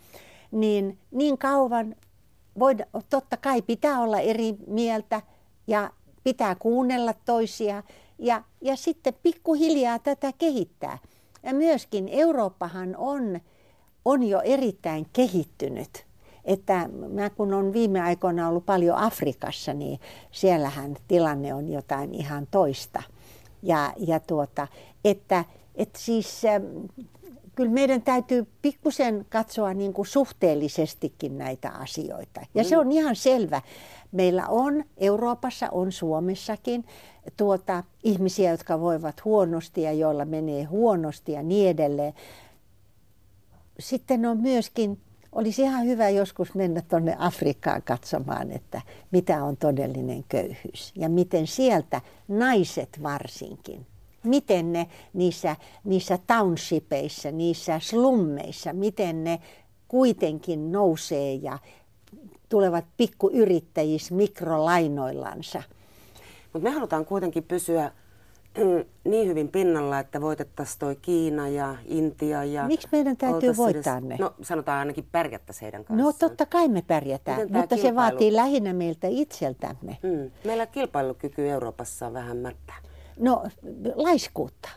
niin 0.51 1.00
niin 1.12 1.38
kauan 1.38 1.96
voida, 2.60 2.86
totta 3.10 3.38
kai 3.38 3.62
pitää 3.62 4.00
olla 4.00 4.20
eri 4.20 4.55
mieltä 4.67 5.22
ja 5.67 5.91
pitää 6.24 6.55
kuunnella 6.55 7.13
toisia 7.13 7.84
ja, 8.20 8.43
ja 8.62 8.75
sitten 8.75 9.13
pikkuhiljaa 9.24 10.00
tätä 10.00 10.32
kehittää. 10.38 10.98
Ja 11.43 11.53
myöskin 11.53 12.10
Eurooppahan 12.12 12.96
on, 12.98 13.39
on 14.05 14.24
jo 14.24 14.41
erittäin 14.41 15.05
kehittynyt. 15.13 16.05
Että 16.46 16.89
mä 17.10 17.29
kun 17.29 17.53
on 17.53 17.74
viime 17.74 18.01
aikoina 18.01 18.50
ollut 18.50 18.65
paljon 18.65 18.98
Afrikassa, 18.98 19.74
niin 19.74 20.00
siellähän 20.32 20.96
tilanne 21.08 21.53
on 21.53 21.70
jotain 21.70 22.13
ihan 22.13 22.48
toista. 22.51 23.03
Ja, 23.63 23.93
ja 23.98 24.20
tuota, 24.20 24.67
että, 25.05 25.46
että 25.75 26.00
siis 26.00 26.46
äh, 26.46 26.62
kyllä 27.55 27.72
meidän 27.72 28.01
täytyy 28.01 28.48
pikkusen 28.62 29.25
katsoa 29.29 29.74
niin 29.74 29.93
kuin 29.93 30.05
suhteellisestikin 30.05 31.38
näitä 31.38 31.70
asioita. 31.70 32.41
Ja 32.55 32.63
mm. 32.63 32.70
se 32.70 32.77
on 32.77 32.91
ihan 32.91 33.15
selvä. 33.15 33.62
Meillä 34.12 34.48
on 34.48 34.84
Euroopassa, 34.98 35.70
on 35.72 35.91
Suomessakin 35.91 36.86
tuota, 37.38 37.84
ihmisiä, 38.03 38.51
jotka 38.51 38.79
voivat 38.79 39.25
huonosti 39.25 39.82
ja 39.82 39.93
joilla 39.93 40.25
menee 40.25 40.63
huonosti 40.63 41.32
ja 41.32 41.43
niin 41.43 41.70
edelleen. 41.70 42.13
Sitten 43.79 44.25
on 44.25 44.41
myöskin 44.41 44.98
olisi 45.36 45.62
ihan 45.62 45.86
hyvä 45.86 46.10
joskus 46.10 46.56
mennä 46.56 46.82
tuonne 46.82 47.16
Afrikkaan 47.20 47.82
katsomaan, 47.82 48.52
että 48.52 48.82
mitä 49.12 49.44
on 49.44 49.58
todellinen 49.58 50.24
köyhyys 50.30 50.92
ja 50.96 51.10
miten 51.10 51.48
sieltä 51.48 52.02
naiset 52.28 53.04
varsinkin, 53.04 53.86
miten 54.24 54.74
ne 54.74 54.88
niissä, 55.13 55.56
niissä 55.84 56.20
townshipeissa, 56.28 57.32
niissä 57.32 57.80
slummeissa, 57.80 58.74
miten 58.74 59.24
ne 59.24 59.40
kuitenkin 59.88 60.72
nousee 60.72 61.34
ja 61.34 61.60
tulevat 62.50 62.86
pikkuyrittäjiksi 62.98 64.13
mikrolainoillansa. 64.13 65.63
Mutta 66.54 66.70
me 66.70 66.75
halutaan 66.75 67.06
kuitenkin 67.06 67.44
pysyä 67.44 67.92
niin 69.10 69.27
hyvin 69.27 69.48
pinnalla, 69.48 70.00
että 70.00 70.22
voitettaisiin 70.22 70.79
toi 70.79 70.95
Kiina 70.95 71.48
ja 71.48 71.75
Intia. 71.86 72.43
Ja 72.43 72.67
Miksi 72.67 72.88
meidän 72.91 73.17
täytyy 73.17 73.57
voittaa 73.57 73.98
edes, 73.98 74.10
ne? 74.10 74.17
No 74.19 74.33
sanotaan 74.41 74.79
ainakin 74.79 75.07
pärjättäisiin 75.12 75.62
heidän 75.62 75.86
kanssaan. 75.86 76.07
No 76.07 76.13
totta 76.19 76.45
kai 76.45 76.67
me 76.67 76.81
pärjätään, 76.81 77.41
mutta 77.41 77.60
kilpailu... 77.60 77.81
se 77.81 77.95
vaatii 77.95 78.33
lähinnä 78.33 78.74
meiltä 78.74 79.07
itseltämme. 79.07 79.98
Mm. 80.03 80.31
Meillä 80.45 80.65
kilpailukyky 80.65 81.50
Euroopassa 81.50 82.07
on 82.07 82.13
vähän 82.13 82.38
mättä. 82.38 82.74
No 83.19 83.43
laiskuutta. 83.95 84.69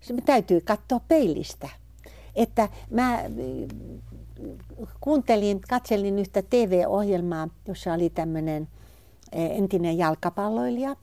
Se 0.00 0.12
me 0.12 0.20
täytyy 0.20 0.60
katsoa 0.60 1.00
peilistä. 1.08 1.68
Että 2.34 2.68
mä 2.90 3.20
kuuntelin, 5.00 5.60
katselin 5.68 6.18
yhtä 6.18 6.42
TV-ohjelmaa, 6.42 7.48
jossa 7.68 7.92
oli 7.92 8.10
tämmöinen 8.10 8.68
e, 9.32 9.46
entinen 9.46 9.98
jalkapalloilija, 9.98 10.96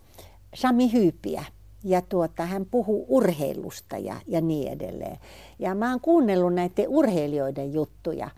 Sami 0.54 0.94
Hyypiä 0.94 1.44
ja 1.84 2.02
tuota, 2.02 2.46
hän 2.46 2.66
puhuu 2.66 3.06
urheilusta 3.10 3.98
ja, 3.98 4.16
ja 4.28 4.42
niin 4.42 4.72
edelleen. 4.72 5.18
Ja 5.60 5.76
mä 5.76 5.90
oon 5.90 6.00
kuunnellut 6.00 6.54
näiden 6.54 6.86
urheilijoiden 6.88 7.74
juttuja. 7.74 8.30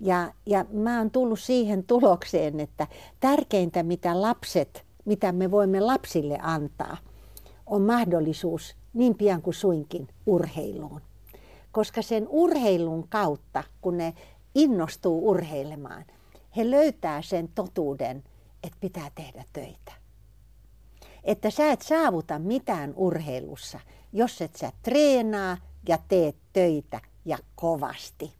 Ja, 0.00 0.32
ja 0.46 0.64
mä 0.72 0.98
oon 0.98 1.10
tullut 1.10 1.40
siihen 1.40 1.84
tulokseen, 1.84 2.60
että 2.60 2.86
tärkeintä 3.20 3.82
mitä 3.82 4.22
lapset, 4.22 4.84
mitä 5.04 5.32
me 5.32 5.50
voimme 5.50 5.80
lapsille 5.80 6.38
antaa, 6.42 6.96
on 7.66 7.82
mahdollisuus 7.82 8.76
niin 8.94 9.14
pian 9.14 9.42
kuin 9.42 9.54
suinkin 9.54 10.08
urheiluun. 10.26 11.00
Koska 11.72 12.02
sen 12.02 12.26
urheilun 12.28 13.08
kautta, 13.08 13.64
kun 13.80 13.96
ne 13.96 14.14
innostuu 14.54 15.28
urheilemaan, 15.28 16.04
he 16.56 16.70
löytää 16.70 17.22
sen 17.22 17.48
totuuden, 17.54 18.24
että 18.62 18.78
pitää 18.80 19.10
tehdä 19.14 19.44
töitä 19.52 19.97
että 21.28 21.50
sä 21.50 21.72
et 21.72 21.82
saavuta 21.82 22.38
mitään 22.38 22.94
urheilussa, 22.96 23.80
jos 24.12 24.42
et 24.42 24.56
sä 24.56 24.72
treenaa 24.82 25.56
ja 25.88 25.98
teet 26.08 26.36
töitä 26.52 27.00
ja 27.24 27.38
kovasti. 27.54 28.32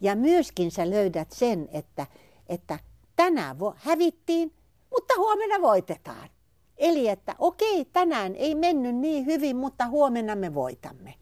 Ja 0.00 0.16
myöskin 0.16 0.70
sä 0.70 0.90
löydät 0.90 1.30
sen, 1.30 1.68
että, 1.72 2.06
että 2.48 2.78
tänään 3.16 3.56
vo- 3.56 3.74
hävittiin, 3.76 4.54
mutta 4.90 5.14
huomenna 5.16 5.60
voitetaan. 5.62 6.28
Eli 6.76 7.08
että 7.08 7.36
okei, 7.38 7.84
tänään 7.84 8.34
ei 8.34 8.54
mennyt 8.54 8.96
niin 8.96 9.26
hyvin, 9.26 9.56
mutta 9.56 9.88
huomenna 9.88 10.36
me 10.36 10.54
voitamme. 10.54 11.14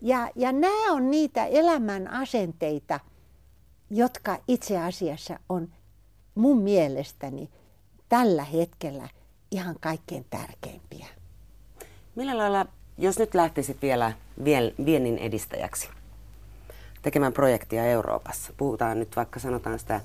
Ja, 0.00 0.30
ja 0.36 0.52
nämä 0.52 0.92
on 0.92 1.10
niitä 1.10 1.46
elämän 1.46 2.08
asenteita, 2.08 3.00
jotka 3.90 4.38
itse 4.48 4.78
asiassa 4.78 5.38
on 5.48 5.68
mun 6.34 6.62
mielestäni 6.62 7.50
tällä 8.08 8.44
hetkellä 8.44 9.08
ihan 9.50 9.76
kaikkein 9.80 10.26
tärkeimpiä. 10.30 11.06
Millä 12.14 12.38
lailla, 12.38 12.66
jos 12.98 13.18
nyt 13.18 13.34
lähtisit 13.34 13.82
vielä 13.82 14.12
viennin 14.84 15.18
edistäjäksi 15.18 15.88
tekemään 17.02 17.32
projektia 17.32 17.84
Euroopassa, 17.84 18.52
puhutaan 18.56 18.98
nyt 18.98 19.16
vaikka 19.16 19.40
sanotaan 19.40 19.78
sitä 19.78 20.00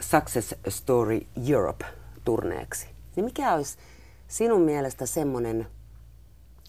Success 0.00 0.54
Story 0.68 1.20
Europe-turneeksi, 1.50 2.86
niin 3.16 3.24
mikä 3.24 3.54
olisi 3.54 3.78
sinun 4.28 4.62
mielestä 4.62 5.06
semmoinen 5.06 5.66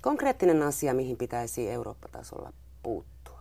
konkreettinen 0.01 0.63
asia, 0.63 0.94
mihin 0.94 1.18
pitäisi 1.18 1.70
Eurooppa-tasolla 1.70 2.53
puuttua? 2.84 3.39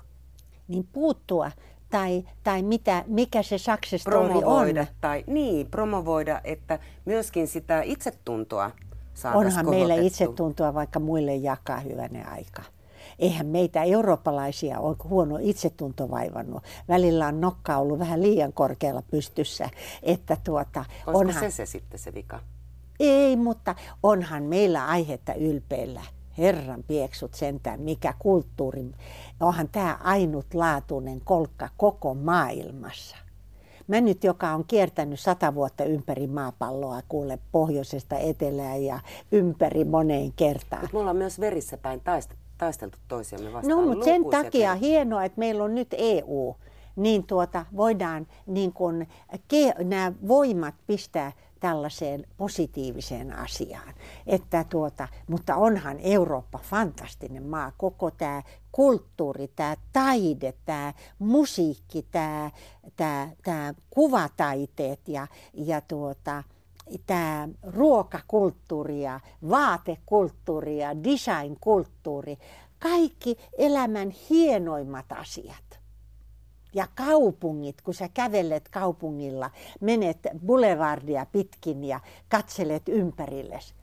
Niin 0.68 0.88
puuttua 0.92 1.50
tai, 1.90 2.24
tai 2.42 2.62
mitä, 2.62 3.04
mikä 3.06 3.42
se 3.42 3.58
success 3.58 4.02
story 4.02 4.28
promovoida, 4.28 4.80
on. 4.80 4.86
Tai, 5.00 5.24
niin, 5.26 5.66
promovoida, 5.70 6.40
että 6.44 6.78
myöskin 7.04 7.48
sitä 7.48 7.82
itsetuntoa 7.82 8.70
Onhan 9.34 9.70
meillä 9.70 9.94
itsetuntoa 9.94 10.74
vaikka 10.74 11.00
muille 11.00 11.34
jakaa 11.34 11.80
hyvänen 11.80 12.28
aika. 12.28 12.62
Eihän 13.18 13.46
meitä 13.46 13.82
eurooppalaisia 13.82 14.80
ole 14.80 14.96
huono 15.04 15.38
itsetunto 15.40 16.10
vaivannut. 16.10 16.62
Välillä 16.88 17.26
on 17.26 17.40
nokka 17.40 17.76
ollut 17.76 17.98
vähän 17.98 18.22
liian 18.22 18.52
korkealla 18.52 19.02
pystyssä. 19.02 19.70
Että 20.02 20.36
tuota, 20.44 20.84
onhan... 21.06 21.42
se 21.42 21.50
se 21.50 21.66
sitten 21.66 22.00
se 22.00 22.14
vika? 22.14 22.40
Ei, 23.00 23.36
mutta 23.36 23.74
onhan 24.02 24.42
meillä 24.42 24.86
aihetta 24.86 25.34
ylpeillä 25.34 26.02
Herran 26.38 26.84
pieksut 26.86 27.34
sentään, 27.34 27.80
mikä 27.80 28.14
kulttuuri. 28.18 28.84
Onhan 29.40 29.68
tämä 29.72 29.98
ainutlaatuinen 30.02 31.20
kolkka 31.24 31.68
koko 31.76 32.14
maailmassa. 32.14 33.16
Mä 33.88 34.00
nyt, 34.00 34.24
joka 34.24 34.50
on 34.50 34.64
kiertänyt 34.64 35.20
sata 35.20 35.54
vuotta 35.54 35.84
ympäri 35.84 36.26
maapalloa, 36.26 37.00
kuule 37.08 37.38
pohjoisesta 37.52 38.18
etelään 38.18 38.84
ja 38.84 39.00
ympäri 39.32 39.84
moneen 39.84 40.32
kertaan. 40.32 40.82
Mutta 40.82 40.96
mulla 40.96 41.10
on 41.10 41.16
myös 41.16 41.40
verissä 41.40 41.76
päin 41.76 42.02
taisteltu 42.58 42.98
toisiamme 43.08 43.52
vastaan. 43.52 43.78
No, 43.78 43.86
mutta 43.86 44.04
sen 44.04 44.24
takia 44.30 44.74
hienoa, 44.74 45.24
että 45.24 45.38
meillä 45.38 45.64
on 45.64 45.74
nyt 45.74 45.94
EU, 45.98 46.54
niin 46.96 47.24
tuota, 47.26 47.66
voidaan 47.76 48.26
niin 48.46 48.72
kun, 48.72 49.06
ke, 49.48 49.74
nämä 49.84 50.12
voimat 50.28 50.74
pistää 50.86 51.32
tällaiseen 51.60 52.26
positiiviseen 52.36 53.32
asiaan. 53.32 53.94
Että 54.26 54.64
tuota, 54.64 55.08
mutta 55.28 55.56
onhan 55.56 55.96
Eurooppa 56.00 56.58
fantastinen 56.58 57.46
maa. 57.46 57.72
Koko 57.76 58.10
tämä 58.10 58.42
kulttuuri, 58.72 59.48
tämä 59.56 59.76
taide, 59.92 60.54
tämä 60.64 60.94
musiikki, 61.18 62.06
tämä, 62.10 62.50
tämä, 62.96 63.30
tämä 63.44 63.74
kuvataiteet 63.90 65.08
ja, 65.08 65.26
ja 65.54 65.80
tuota, 65.80 66.42
tämä 67.06 67.48
ruokakulttuuri 67.62 69.02
ja 69.02 69.20
vaatekulttuuri 69.50 70.78
ja 70.78 71.04
designkulttuuri, 71.04 72.38
kaikki 72.78 73.36
elämän 73.58 74.10
hienoimmat 74.10 75.12
asiat 75.12 75.67
ja 76.74 76.86
kaupungit, 76.94 77.82
kun 77.82 77.94
sä 77.94 78.08
kävelet 78.08 78.68
kaupungilla, 78.68 79.50
menet 79.80 80.18
boulevardia 80.46 81.26
pitkin 81.32 81.84
ja 81.84 82.00
katselet 82.28 82.88
ympärilles. 82.88 83.74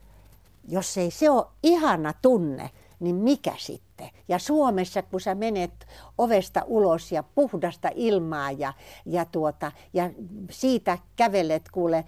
Jos 0.67 0.97
ei 0.97 1.11
se 1.11 1.29
ole 1.29 1.45
ihana 1.63 2.13
tunne, 2.21 2.69
niin 2.99 3.15
mikä 3.15 3.53
sitten? 3.57 4.09
Ja 4.27 4.39
Suomessa, 4.39 5.01
kun 5.01 5.21
sä 5.21 5.35
menet 5.35 5.87
ovesta 6.17 6.63
ulos 6.67 7.11
ja 7.11 7.23
puhdasta 7.23 7.89
ilmaa 7.95 8.51
ja, 8.51 8.73
ja, 9.05 9.25
tuota, 9.25 9.71
ja 9.93 10.09
siitä 10.51 10.97
kävelet, 11.15 11.63
kuule, 11.71 12.05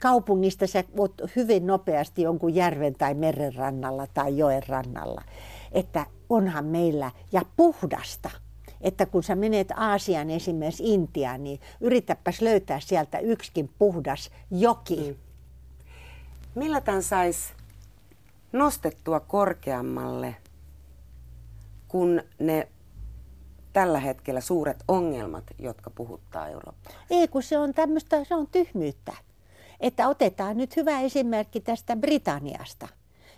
kaupungista 0.00 0.66
sä 0.66 0.84
oot 0.98 1.22
hyvin 1.36 1.66
nopeasti 1.66 2.22
jonkun 2.22 2.54
järven 2.54 2.94
tai 2.94 3.14
meren 3.14 3.54
rannalla 3.54 4.06
tai 4.14 4.38
joen 4.38 4.62
rannalla. 4.68 5.22
Että 5.72 6.06
onhan 6.28 6.64
meillä, 6.64 7.10
ja 7.32 7.42
puhdasta 7.56 8.30
että 8.80 9.06
kun 9.06 9.22
sä 9.22 9.36
menet 9.36 9.70
Aasian 9.76 10.30
esimerkiksi 10.30 10.94
Intiaan, 10.94 11.44
niin 11.44 11.60
yritäpäs 11.80 12.40
löytää 12.40 12.80
sieltä 12.80 13.18
yksikin 13.18 13.70
puhdas 13.78 14.30
joki. 14.50 14.96
Mm. 14.96 15.16
Millä 16.54 16.80
tämän 16.80 17.02
saisi 17.02 17.52
nostettua 18.52 19.20
korkeammalle 19.20 20.36
kuin 21.88 22.22
ne 22.38 22.68
tällä 23.72 24.00
hetkellä 24.00 24.40
suuret 24.40 24.84
ongelmat, 24.88 25.44
jotka 25.58 25.90
puhuttaa 25.90 26.48
Eurooppaa? 26.48 26.92
Ei, 27.10 27.28
kun 27.28 27.42
se 27.42 27.58
on 27.58 27.74
tämmöistä, 27.74 28.24
se 28.24 28.34
on 28.34 28.46
tyhmyyttä. 28.46 29.12
Että 29.80 30.08
otetaan 30.08 30.56
nyt 30.56 30.76
hyvä 30.76 31.00
esimerkki 31.00 31.60
tästä 31.60 31.96
Britanniasta, 31.96 32.88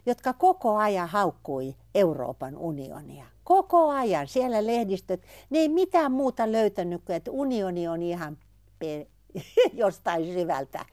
jotka 0.06 0.32
koko 0.32 0.76
ajan 0.76 1.08
haukkui 1.08 1.74
Euroopan 1.94 2.56
unionia. 2.56 3.24
Koko 3.50 3.88
ajan 3.88 4.28
siellä 4.28 4.66
lehdistöt, 4.66 5.22
ne 5.50 5.58
ei 5.58 5.68
mitään 5.68 6.12
muuta 6.12 6.52
löytänyt 6.52 7.02
kuin, 7.04 7.16
että 7.16 7.30
unioni 7.30 7.88
on 7.88 8.02
ihan 8.02 8.38
pe- 8.78 9.06
jostain 9.82 10.32
syvältä. 10.32 10.84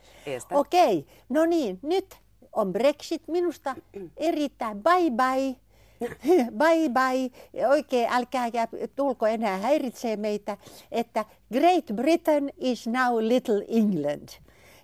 Okei, 0.52 0.98
okay. 0.98 1.13
no 1.30 1.46
niin, 1.46 1.80
nyt 1.82 2.17
on 2.54 2.74
Brexit 2.74 3.28
minusta 3.28 3.76
erittäin 4.17 4.84
bye 4.84 5.10
bye. 5.10 5.56
bye 6.62 6.89
bye, 6.89 7.67
oikein 7.67 8.08
älkää 8.10 8.50
tulko 8.96 9.28
enää 9.28 9.58
häiritsee 9.58 10.15
meitä, 10.15 10.58
että 10.91 11.26
Great 11.54 11.86
Britain 11.96 12.54
is 12.58 12.88
now 12.88 13.17
little 13.20 13.65
England. 13.67 14.30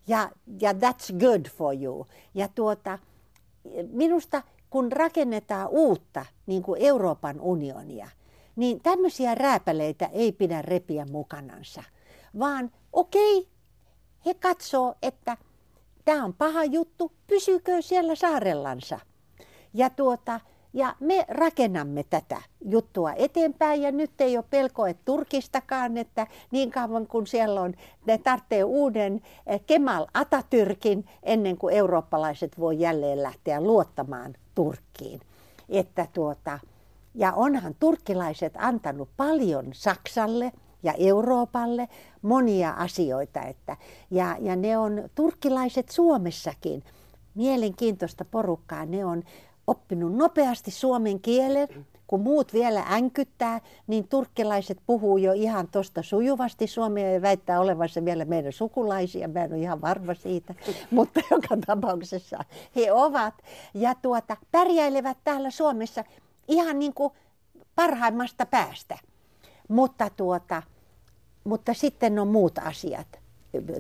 Ja, 0.08 0.30
ja 0.62 0.72
that's 0.74 1.18
good 1.20 1.46
for 1.50 1.76
you. 1.84 2.08
Ja 2.34 2.48
tuota, 2.48 3.00
minusta 3.92 4.42
kun 4.74 4.92
rakennetaan 4.92 5.68
uutta 5.70 6.26
niin 6.46 6.64
kuin 6.64 6.82
Euroopan 6.82 7.42
unionia, 7.42 8.10
niin 8.56 8.82
tämmöisiä 8.84 9.36
rääpäleitä 9.36 10.10
ei 10.14 10.32
pidä 10.32 10.62
repiä 10.62 11.06
mukanansa, 11.06 11.84
vaan 12.40 12.72
okei, 12.94 13.48
he 14.26 14.34
katsoo, 14.34 14.96
että 15.02 15.38
tämä 16.06 16.26
on 16.26 16.34
paha 16.34 16.64
juttu, 16.64 17.12
pysykö 17.28 17.82
siellä 17.82 18.16
saarellansa. 18.16 19.00
Ja, 19.74 19.90
tuota, 19.90 20.40
ja 20.74 20.96
me 21.00 21.26
rakennamme 21.28 22.04
tätä 22.10 22.42
juttua 22.66 23.14
eteenpäin 23.14 23.82
ja 23.82 23.92
nyt 23.92 24.22
ei 24.22 24.38
ole 24.38 24.46
pelkoa 24.50 24.94
Turkistakaan, 25.06 25.98
että 25.98 26.28
niin 26.52 26.72
kauan 26.72 27.08
kun 27.08 27.28
siellä 27.28 27.62
on, 27.62 27.74
ne 28.06 28.18
tarvitsee 28.18 28.64
uuden 28.64 29.22
eh, 29.48 29.62
Kemal 29.66 30.08
Atatürkin 30.14 31.10
ennen 31.24 31.58
kuin 31.58 31.76
eurooppalaiset 31.76 32.60
voi 32.60 32.80
jälleen 32.80 33.24
lähteä 33.24 33.62
luottamaan 33.62 34.36
Turkkiin. 34.56 35.22
Että 35.70 36.08
tuota, 36.14 36.60
ja 37.16 37.34
onhan 37.34 37.76
turkkilaiset 37.80 38.54
antanut 38.58 39.10
paljon 39.18 39.66
Saksalle 39.74 40.52
ja 40.84 40.94
Euroopalle 40.94 41.88
monia 42.22 42.72
asioita. 42.72 43.42
Että, 43.42 43.78
ja, 44.12 44.38
ja 44.40 44.56
ne 44.56 44.78
on 44.78 45.10
turkkilaiset 45.16 45.90
Suomessakin 45.90 46.84
mielenkiintoista 47.36 48.26
porukkaa. 48.26 48.86
Ne 48.86 49.06
on 49.06 49.24
oppinut 49.68 50.16
nopeasti 50.16 50.72
suomen 50.72 51.20
kielen, 51.20 51.68
kun 52.14 52.22
muut 52.22 52.54
vielä 52.54 52.86
änkyttää, 52.90 53.62
niin 53.88 54.08
turkkilaiset 54.08 54.78
puhuu 54.86 55.18
jo 55.18 55.32
ihan 55.32 55.68
tosta 55.68 56.04
sujuvasti 56.04 56.68
suomea 56.68 57.12
ja 57.12 57.22
väittää 57.22 57.60
olevansa 57.60 58.06
vielä 58.06 58.26
meidän 58.26 58.54
sukulaisia. 58.54 59.28
Mä 59.28 59.44
en 59.44 59.54
ole 59.54 59.62
ihan 59.62 59.82
varma 59.82 60.14
siitä, 60.14 60.56
mutta 60.92 61.20
joka 61.32 61.58
tapauksessa 61.68 62.44
he 62.76 62.92
ovat. 62.92 63.34
Ja 63.74 63.96
tuota, 63.96 64.38
pärjäilevät 64.52 65.18
täällä 65.24 65.52
Suomessa 65.52 66.04
ihan 66.48 66.80
niin 66.80 66.94
kuin 66.94 67.14
parhaimmasta 67.76 68.46
päästä. 68.46 68.98
Mutta, 69.68 70.10
tuota, 70.10 70.64
mutta 71.44 71.74
sitten 71.74 72.20
on 72.20 72.28
muut 72.28 72.58
asiat 72.58 73.20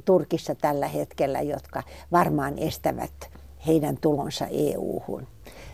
Turkissa 0.06 0.56
tällä 0.56 0.88
hetkellä, 0.88 1.41
jotka 1.41 1.84
varmaan 2.12 2.58
estävät 2.58 3.32
heidän 3.67 3.98
tulonsa 4.02 4.48
EU-hun. 4.48 5.28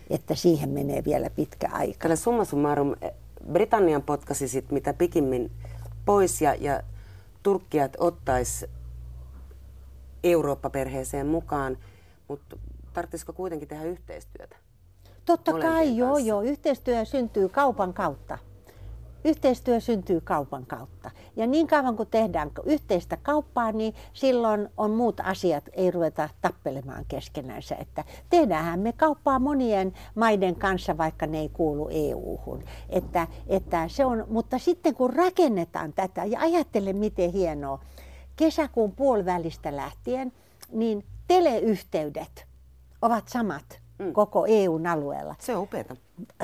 Että 0.10 0.36
siihen 0.36 0.70
menee 0.70 1.04
vielä 1.06 1.30
pitkä 1.30 1.70
aika. 1.72 2.00
Kyllä 2.00 2.16
summa 2.16 2.46
summarum, 2.46 2.96
Britannian 3.52 4.02
potkasi 4.02 4.48
sit 4.48 4.72
mitä 4.72 4.94
pikimmin 4.94 5.52
pois 6.06 6.42
ja, 6.42 6.56
ja 6.56 6.84
Turkkiat 7.44 7.98
ottaisi 8.00 8.70
Eurooppa-perheeseen 10.24 11.28
mukaan, 11.28 11.78
mutta 12.28 12.58
tarvitsisiko 12.94 13.34
kuitenkin 13.34 13.68
tehdä 13.68 13.84
yhteistyötä? 13.84 14.56
Totta 15.26 15.54
kai, 15.54 15.98
joo, 15.98 16.18
joo. 16.18 16.42
Yhteistyö 16.42 17.06
syntyy 17.06 17.50
kaupan 17.50 17.94
kautta. 17.94 18.38
Yhteistyö 19.26 19.80
syntyy 19.80 20.22
kaupan 20.22 20.66
kautta. 20.66 21.12
Ja 21.36 21.48
niin 21.48 21.68
kauan 21.68 21.96
kun 21.96 22.08
tehdään 22.08 22.52
yhteistä 22.66 23.18
kauppaa, 23.18 23.72
niin 23.72 23.94
silloin 24.14 24.70
on 24.78 24.92
muut 24.92 25.20
asiat, 25.20 25.70
ei 25.74 25.92
ruveta 25.92 26.30
tappelemaan 26.42 27.06
keskenänsä. 27.08 27.76
Että 27.76 28.04
tehdäänhän 28.30 28.80
me 28.80 28.94
kauppaa 28.94 29.40
monien 29.40 29.94
maiden 30.16 30.56
kanssa, 30.56 30.98
vaikka 30.98 31.28
ne 31.28 31.40
ei 31.40 31.50
kuulu 31.50 31.90
EU-hun. 31.92 32.64
Että, 32.90 33.28
että 33.48 33.88
se 33.88 34.06
on, 34.06 34.26
mutta 34.30 34.58
sitten 34.58 34.96
kun 34.96 35.14
rakennetaan 35.14 35.94
tätä, 35.94 36.26
ja 36.26 36.40
ajattele 36.40 36.94
miten 36.94 37.32
hienoa, 37.32 37.80
kesäkuun 38.36 38.92
puolivälistä 38.92 39.76
lähtien, 39.76 40.32
niin 40.72 41.06
teleyhteydet 41.28 42.46
ovat 43.02 43.28
samat 43.28 43.80
mm. 44.00 44.14
koko 44.14 44.46
EUn 44.46 44.88
alueella. 44.88 45.36
Se 45.40 45.56
on 45.56 45.64
upeata. 45.64 45.96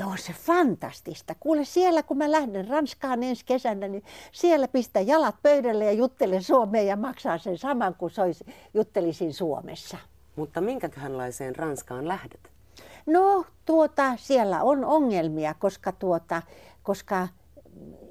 On 0.06 0.18
se 0.18 0.32
fantastista. 0.32 1.34
Kuule 1.40 1.64
siellä, 1.64 2.02
kun 2.02 2.18
mä 2.18 2.32
lähden 2.32 2.68
Ranskaan 2.68 3.22
ensi 3.22 3.44
kesänä, 3.44 3.88
niin 3.88 4.04
siellä 4.32 4.68
pistää 4.68 5.02
jalat 5.02 5.34
pöydälle 5.42 5.84
ja 5.84 5.92
juttelen 5.92 6.42
Suomeen 6.42 6.86
ja 6.86 6.96
maksaa 6.96 7.38
sen 7.38 7.58
saman 7.58 7.94
kuin 7.94 8.10
sois, 8.10 8.44
juttelisin 8.74 9.34
Suomessa. 9.34 9.96
Mutta 10.36 10.60
minkäköhänlaiseen 10.60 11.56
Ranskaan 11.56 12.08
lähdet? 12.08 12.50
No 13.06 13.44
tuota, 13.64 14.16
siellä 14.16 14.62
on 14.62 14.84
ongelmia, 14.84 15.54
koska 15.54 15.92
tuota, 15.92 16.42
koska, 16.82 17.28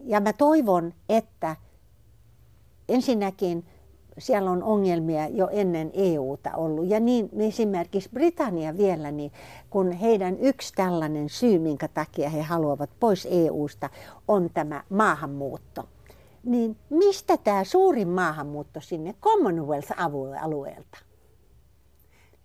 ja 0.03 0.19
mä 0.19 0.33
toivon, 0.33 0.93
että 1.09 1.55
ensinnäkin 2.89 3.65
siellä 4.17 4.51
on 4.51 4.63
ongelmia 4.63 5.27
jo 5.27 5.49
ennen 5.51 5.91
EUta 5.93 6.55
ollut. 6.55 6.87
Ja 6.87 6.99
niin 6.99 7.29
esimerkiksi 7.39 8.09
Britannia 8.13 8.77
vielä, 8.77 9.11
niin 9.11 9.31
kun 9.69 9.91
heidän 9.91 10.37
yksi 10.39 10.73
tällainen 10.75 11.29
syy, 11.29 11.59
minkä 11.59 11.87
takia 11.87 12.29
he 12.29 12.41
haluavat 12.41 12.89
pois 12.99 13.27
EUsta, 13.31 13.89
on 14.27 14.49
tämä 14.53 14.83
maahanmuutto. 14.89 15.83
Niin 16.43 16.77
mistä 16.89 17.37
tämä 17.37 17.63
suurin 17.63 18.07
maahanmuutto 18.07 18.81
sinne 18.81 19.15
Commonwealth-alueelta? 19.21 20.97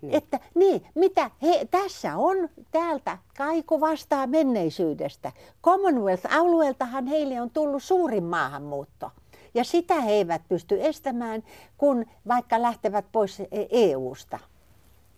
Niin. 0.03 0.15
Että 0.15 0.41
niin, 0.55 0.87
mitä 0.95 1.31
he, 1.43 1.67
tässä 1.71 2.17
on 2.17 2.37
täältä 2.71 3.19
kaiku 3.37 3.81
vastaa 3.81 4.27
menneisyydestä. 4.27 5.33
Commonwealth-alueeltahan 5.65 7.07
heille 7.07 7.41
on 7.41 7.51
tullut 7.51 7.83
suurin 7.83 8.25
maahanmuutto. 8.25 9.11
Ja 9.55 9.65
sitä 9.65 10.01
he 10.01 10.11
eivät 10.11 10.43
pysty 10.49 10.79
estämään, 10.81 11.43
kun 11.79 12.07
vaikka 12.29 12.63
lähtevät 12.63 13.05
pois 13.13 13.43
EU-sta. 13.71 14.39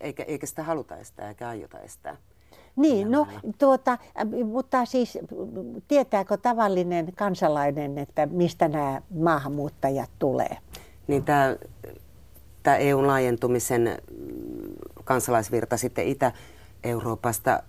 Eikä, 0.01 0.23
eikä 0.23 0.47
sitä 0.47 0.63
haluta 0.63 0.97
estää 0.97 1.29
eikä 1.29 1.49
aiota 1.49 1.81
estää. 1.81 2.17
Niin, 2.77 3.11
no, 3.11 3.27
tuota, 3.59 3.99
mutta 4.45 4.85
siis 4.85 5.19
tietääkö 5.89 6.37
tavallinen 6.37 7.13
kansalainen, 7.17 7.99
että 7.99 8.27
mistä 8.27 8.69
nämä 8.69 9.03
maahanmuuttajat 9.11 10.11
tulee? 10.19 10.59
Niin 11.07 11.25
tämä, 11.25 11.57
tämä 12.63 12.77
EUn 12.77 13.07
laajentumisen 13.07 13.99
kansalaisvirta 15.05 15.77
sitten 15.77 16.07
Itä-Euroopasta 16.07 17.63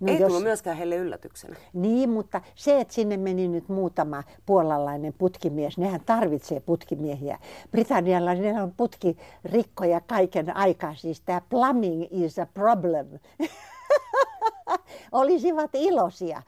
No 0.00 0.12
Ei 0.12 0.18
jos... 0.18 0.26
tullut 0.26 0.42
myöskään 0.42 0.76
heille 0.76 0.96
yllätyksenä. 0.96 1.56
Niin, 1.72 2.10
mutta 2.10 2.40
se, 2.54 2.80
että 2.80 2.94
sinne 2.94 3.16
meni 3.16 3.48
nyt 3.48 3.68
muutama 3.68 4.22
puolalainen 4.46 5.14
putkimies, 5.18 5.78
nehän 5.78 6.00
tarvitsee 6.06 6.60
putkimiehiä. 6.60 7.38
Britannialla 7.70 8.34
ne 8.34 8.62
on 8.62 8.72
putkirikkoja 8.76 10.00
kaiken 10.00 10.56
aikaa, 10.56 10.94
siis 10.94 11.20
tämä 11.20 11.40
plumbing 11.48 12.06
is 12.10 12.38
a 12.38 12.46
problem. 12.46 13.06
Olisivat 15.12 15.70
iloisia. 15.74 16.42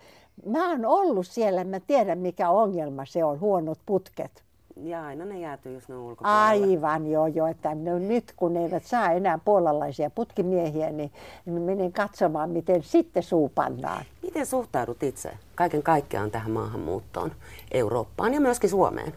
Mä 0.46 0.70
oon 0.70 0.86
ollut 0.86 1.26
siellä, 1.26 1.64
mä 1.64 1.80
tiedän 1.80 2.18
mikä 2.18 2.50
ongelma 2.50 3.04
se 3.04 3.24
on, 3.24 3.40
huonot 3.40 3.78
putket. 3.86 4.43
Ja 4.76 5.06
aina 5.06 5.24
ne 5.24 5.40
jäätyy, 5.40 5.74
jos 5.74 5.88
ne 5.88 5.94
on 5.94 6.00
ulkopuolella. 6.00 6.46
Aivan, 6.46 7.06
joo, 7.06 7.26
joo. 7.26 7.46
Että 7.46 7.74
no, 7.74 7.98
nyt 7.98 8.32
kun 8.36 8.54
ne 8.54 8.62
eivät 8.62 8.84
saa 8.84 9.12
enää 9.12 9.38
puolalaisia 9.44 10.10
putkimiehiä, 10.10 10.90
niin, 10.90 11.12
niin 11.46 11.62
menen 11.62 11.92
katsomaan, 11.92 12.50
miten 12.50 12.82
sitten 12.82 13.22
suupannaan. 13.22 14.04
Miten 14.22 14.46
suhtaudut 14.46 15.02
itse 15.02 15.38
kaiken 15.54 15.82
kaikkiaan 15.82 16.30
tähän 16.30 16.50
maahanmuuttoon 16.50 17.32
Eurooppaan 17.72 18.34
ja 18.34 18.40
myöskin 18.40 18.70
Suomeen? 18.70 19.12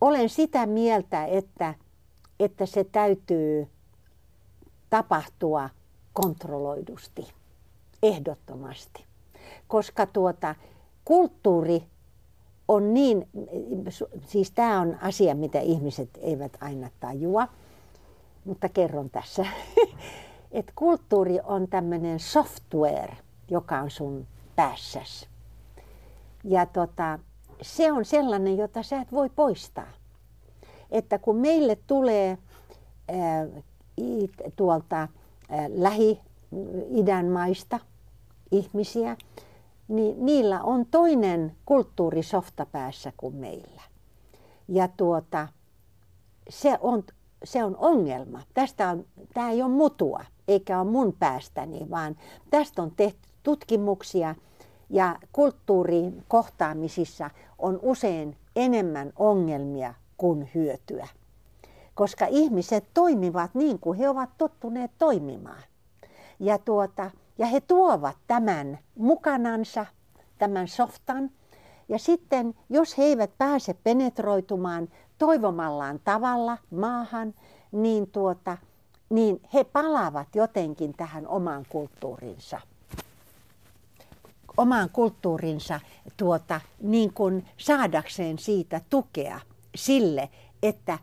Olen 0.00 0.28
sitä 0.28 0.66
mieltä, 0.66 1.24
että, 1.24 1.74
että 2.40 2.66
se 2.66 2.84
täytyy 2.84 3.68
tapahtua 4.90 5.70
kontrolloidusti, 6.12 7.32
ehdottomasti. 8.02 9.04
Koska 9.68 10.06
tuota, 10.06 10.54
kulttuuri 11.04 11.82
on 12.68 12.94
niin, 12.94 13.28
siis 14.26 14.50
tämä 14.50 14.80
on 14.80 14.98
asia, 15.02 15.34
mitä 15.34 15.60
ihmiset 15.60 16.10
eivät 16.20 16.52
aina 16.60 16.90
tajua, 17.00 17.48
mutta 18.44 18.68
kerron 18.68 19.10
tässä, 19.10 19.46
että 20.52 20.72
kulttuuri 20.76 21.38
on 21.44 21.68
tämmöinen 21.68 22.20
software, 22.20 23.16
joka 23.50 23.80
on 23.80 23.90
sun 23.90 24.26
päässäsi. 24.56 25.28
Ja 26.44 26.66
tota, 26.66 27.18
se 27.62 27.92
on 27.92 28.04
sellainen, 28.04 28.56
jota 28.56 28.82
sä 28.82 29.00
et 29.00 29.12
voi 29.12 29.30
poistaa. 29.30 29.90
Että 30.90 31.18
kun 31.18 31.36
meille 31.36 31.78
tulee 31.86 32.38
ää, 33.08 33.46
tuolta 34.56 35.08
Lähi-idän 35.68 37.26
maista 37.26 37.80
ihmisiä, 38.50 39.16
niin 39.88 40.26
niillä 40.26 40.62
on 40.62 40.86
toinen 40.86 41.56
kulttuurisofta 41.66 42.66
päässä 42.66 43.12
kuin 43.16 43.34
meillä. 43.36 43.82
Ja 44.68 44.88
tuota, 44.88 45.48
se 46.48 46.78
on, 46.80 47.04
se 47.44 47.64
on 47.64 47.76
ongelma. 47.76 48.42
Tästä 48.54 48.90
on, 48.90 49.04
tämä 49.34 49.50
ei 49.50 49.62
ole 49.62 49.70
mutua, 49.70 50.24
eikä 50.48 50.80
ole 50.80 50.90
mun 50.90 51.12
päästäni, 51.18 51.90
vaan 51.90 52.16
tästä 52.50 52.82
on 52.82 52.92
tehty 52.96 53.28
tutkimuksia 53.42 54.34
ja 54.90 55.18
kulttuurin 55.32 56.24
kohtaamisissa 56.28 57.30
on 57.58 57.78
usein 57.82 58.36
enemmän 58.56 59.12
ongelmia 59.18 59.94
kuin 60.16 60.50
hyötyä. 60.54 61.08
Koska 61.94 62.26
ihmiset 62.30 62.84
toimivat 62.94 63.54
niin 63.54 63.78
kuin 63.78 63.98
he 63.98 64.08
ovat 64.08 64.30
tottuneet 64.38 64.90
toimimaan. 64.98 65.62
Ja 66.40 66.58
tuota, 66.58 67.10
ja 67.38 67.46
he 67.46 67.60
tuovat 67.60 68.16
tämän 68.26 68.78
mukanansa, 68.98 69.86
tämän 70.38 70.68
softan, 70.68 71.30
ja 71.88 71.98
sitten, 71.98 72.54
jos 72.70 72.98
he 72.98 73.02
eivät 73.02 73.30
pääse 73.38 73.74
penetroitumaan 73.74 74.88
toivomallaan 75.18 76.00
tavalla 76.04 76.58
maahan, 76.70 77.34
niin, 77.72 78.10
tuota, 78.10 78.58
niin 79.10 79.40
he 79.54 79.64
palaavat 79.64 80.28
jotenkin 80.34 80.94
tähän 80.96 81.26
omaan 81.26 81.66
kulttuurinsa. 81.68 82.60
Omaan 84.56 84.90
kulttuurinsa 84.90 85.80
tuota, 86.16 86.60
niin 86.82 87.12
kuin 87.12 87.46
saadakseen 87.56 88.38
siitä 88.38 88.80
tukea 88.90 89.40
sille, 89.74 90.30
että 90.62 90.98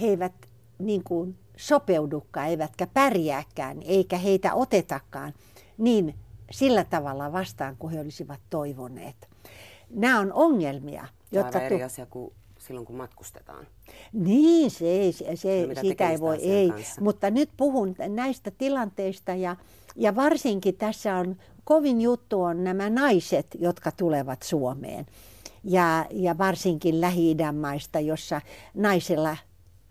he 0.00 0.06
eivät 0.06 0.32
niin 0.78 1.04
kuin 1.04 1.38
sopeudukaan, 1.56 2.48
eivätkä 2.48 2.86
pärjääkään, 2.86 3.82
eikä 3.82 4.18
heitä 4.18 4.54
otetakaan 4.54 5.32
niin 5.78 6.14
sillä 6.50 6.84
tavalla 6.84 7.32
vastaan 7.32 7.76
kuin 7.76 7.92
he 7.92 8.00
olisivat 8.00 8.40
toivoneet. 8.50 9.28
Nämä 9.90 10.20
on 10.20 10.32
ongelmia. 10.32 11.06
Jotka 11.32 11.60
eri 11.60 11.82
asia 11.82 12.06
kuin 12.06 12.32
silloin, 12.58 12.86
kun 12.86 12.96
matkustetaan. 12.96 13.66
Niin, 14.12 14.70
se 14.70 14.84
ei, 14.84 15.12
se, 15.12 15.36
se 15.36 15.66
no, 15.66 15.80
siitä 15.80 16.10
ei 16.10 16.20
voi, 16.20 16.36
ei. 16.36 16.70
Kanssa? 16.70 17.00
Mutta 17.00 17.30
nyt 17.30 17.50
puhun 17.56 17.94
näistä 18.08 18.50
tilanteista 18.50 19.34
ja, 19.34 19.56
ja 19.96 20.16
varsinkin 20.16 20.76
tässä 20.76 21.16
on, 21.16 21.36
kovin 21.64 22.00
juttu 22.00 22.42
on 22.42 22.64
nämä 22.64 22.90
naiset, 22.90 23.46
jotka 23.58 23.92
tulevat 23.92 24.42
Suomeen. 24.42 25.06
Ja, 25.64 26.06
ja 26.10 26.38
varsinkin 26.38 27.00
Lähi-idän 27.00 27.54
maista, 27.54 28.00
jossa 28.00 28.40
naisella 28.74 29.36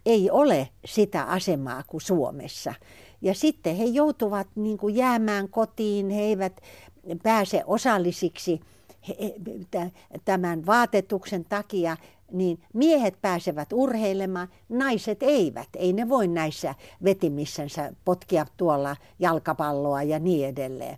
ei 0.05 0.31
ole 0.31 0.69
sitä 0.85 1.23
asemaa 1.23 1.83
kuin 1.87 2.01
Suomessa. 2.01 2.73
Ja 3.21 3.33
sitten 3.33 3.75
he 3.75 3.85
joutuvat 3.85 4.47
niin 4.55 4.77
kuin 4.77 4.95
jäämään 4.95 5.49
kotiin, 5.49 6.09
he 6.09 6.21
eivät 6.21 6.61
pääse 7.23 7.63
osallisiksi 7.65 8.61
tämän 10.25 10.65
vaatetuksen 10.65 11.45
takia, 11.49 11.97
niin 12.31 12.59
miehet 12.73 13.21
pääsevät 13.21 13.73
urheilemaan, 13.73 14.47
naiset 14.69 15.23
eivät. 15.23 15.67
Ei 15.77 15.93
ne 15.93 16.09
voi 16.09 16.27
näissä 16.27 16.75
vetimissänsä 17.03 17.93
potkia 18.05 18.45
tuolla 18.57 18.95
jalkapalloa 19.19 20.03
ja 20.03 20.19
niin 20.19 20.47
edelleen. 20.47 20.97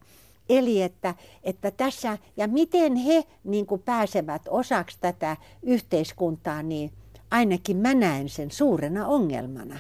Eli 0.49 0.82
että, 0.82 1.15
että 1.43 1.71
tässä, 1.71 2.17
ja 2.38 2.47
miten 2.47 2.95
he 2.95 3.23
niin 3.43 3.65
kuin 3.65 3.82
pääsevät 3.82 4.41
osaksi 4.49 4.97
tätä 5.01 5.38
yhteiskuntaa, 5.63 6.63
niin 6.63 6.91
ainakin 7.32 7.77
mä 7.77 7.93
näen 7.93 8.30
sen 8.30 8.51
suurena 8.51 9.08
ongelmana. 9.08 9.80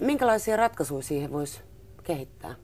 Minkälaisia 0.00 0.56
ratkaisuja 0.56 1.02
siihen 1.02 1.32
voisi 1.32 1.60
kehittää? 2.02 2.54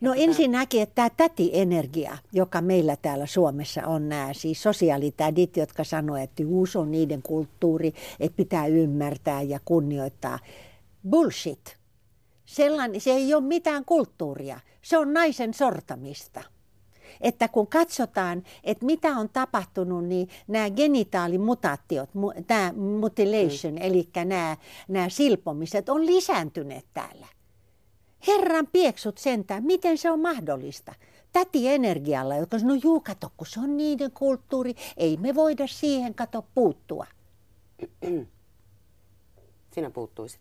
No 0.00 0.14
ensinnäkin, 0.16 0.82
että 0.82 0.94
tämä 0.94 1.10
täti-energia, 1.10 2.18
joka 2.32 2.60
meillä 2.60 2.96
täällä 2.96 3.26
Suomessa 3.26 3.86
on 3.86 4.08
nämä, 4.08 4.32
siis 4.32 4.62
sosiaalitädit, 4.62 5.56
jotka 5.56 5.84
sanoo, 5.84 6.16
että 6.16 6.42
uus 6.46 6.76
on 6.76 6.90
niiden 6.90 7.22
kulttuuri, 7.22 7.92
että 8.20 8.36
pitää 8.36 8.66
ymmärtää 8.66 9.42
ja 9.42 9.60
kunnioittaa. 9.64 10.38
Bullshit. 11.10 11.76
Sellainen, 12.44 13.00
se 13.00 13.10
ei 13.10 13.34
ole 13.34 13.44
mitään 13.44 13.84
kulttuuria. 13.84 14.60
Se 14.82 14.98
on 14.98 15.12
naisen 15.12 15.54
sortamista 15.54 16.42
että 17.20 17.48
kun 17.48 17.66
katsotaan, 17.66 18.42
että 18.64 18.86
mitä 18.86 19.08
on 19.08 19.28
tapahtunut, 19.28 20.04
niin 20.04 20.28
nämä 20.48 20.70
genitaalimutaatiot, 20.70 22.10
tämä 22.46 22.72
mutilation, 22.72 23.74
mm. 23.74 23.82
eli 23.82 24.08
nämä, 24.24 24.56
nämä 24.88 25.08
silpomiset 25.08 25.88
on 25.88 26.06
lisääntyneet 26.06 26.86
täällä. 26.94 27.26
Herran 28.26 28.66
pieksut 28.72 29.18
sentään, 29.18 29.64
miten 29.64 29.98
se 29.98 30.10
on 30.10 30.20
mahdollista? 30.20 30.94
Täti 31.32 31.68
energialla, 31.68 32.36
joka 32.36 32.58
sanoo, 32.58 32.76
juu 32.82 33.00
kato, 33.00 33.32
kun 33.36 33.46
se 33.46 33.60
on 33.60 33.76
niiden 33.76 34.10
kulttuuri, 34.10 34.74
ei 34.96 35.16
me 35.16 35.34
voida 35.34 35.66
siihen 35.66 36.14
kato 36.14 36.44
puuttua. 36.54 37.06
Sinä 39.72 39.90
puuttuisit. 39.90 40.40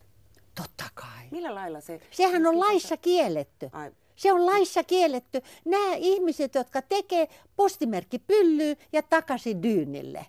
Totta 0.55 0.83
kai. 0.93 1.27
Millä 1.31 1.55
lailla 1.55 1.81
se... 1.81 2.01
Sehän 2.11 2.45
on 2.45 2.59
laissa 2.59 2.97
kielletty. 2.97 3.69
Ai. 3.71 3.91
Se 4.17 4.33
on 4.33 4.45
laissa 4.45 4.83
kielletty. 4.83 5.41
Nämä 5.65 5.95
ihmiset, 5.95 6.55
jotka 6.55 6.81
tekee 6.81 7.27
postimerkki 7.55 8.19
pyllyy 8.19 8.75
ja 8.93 9.01
takaisin 9.01 9.63
dyynille. 9.63 10.25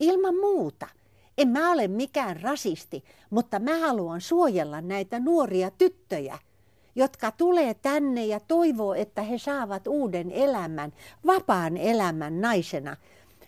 Ilman 0.00 0.36
muuta. 0.36 0.88
En 1.38 1.48
mä 1.48 1.72
ole 1.72 1.88
mikään 1.88 2.40
rasisti, 2.40 3.04
mutta 3.30 3.58
mä 3.58 3.78
haluan 3.78 4.20
suojella 4.20 4.80
näitä 4.80 5.20
nuoria 5.20 5.70
tyttöjä, 5.70 6.38
jotka 6.94 7.30
tulee 7.30 7.74
tänne 7.74 8.26
ja 8.26 8.40
toivoo, 8.40 8.94
että 8.94 9.22
he 9.22 9.38
saavat 9.38 9.86
uuden 9.86 10.30
elämän, 10.30 10.92
vapaan 11.26 11.76
elämän 11.76 12.40
naisena. 12.40 12.96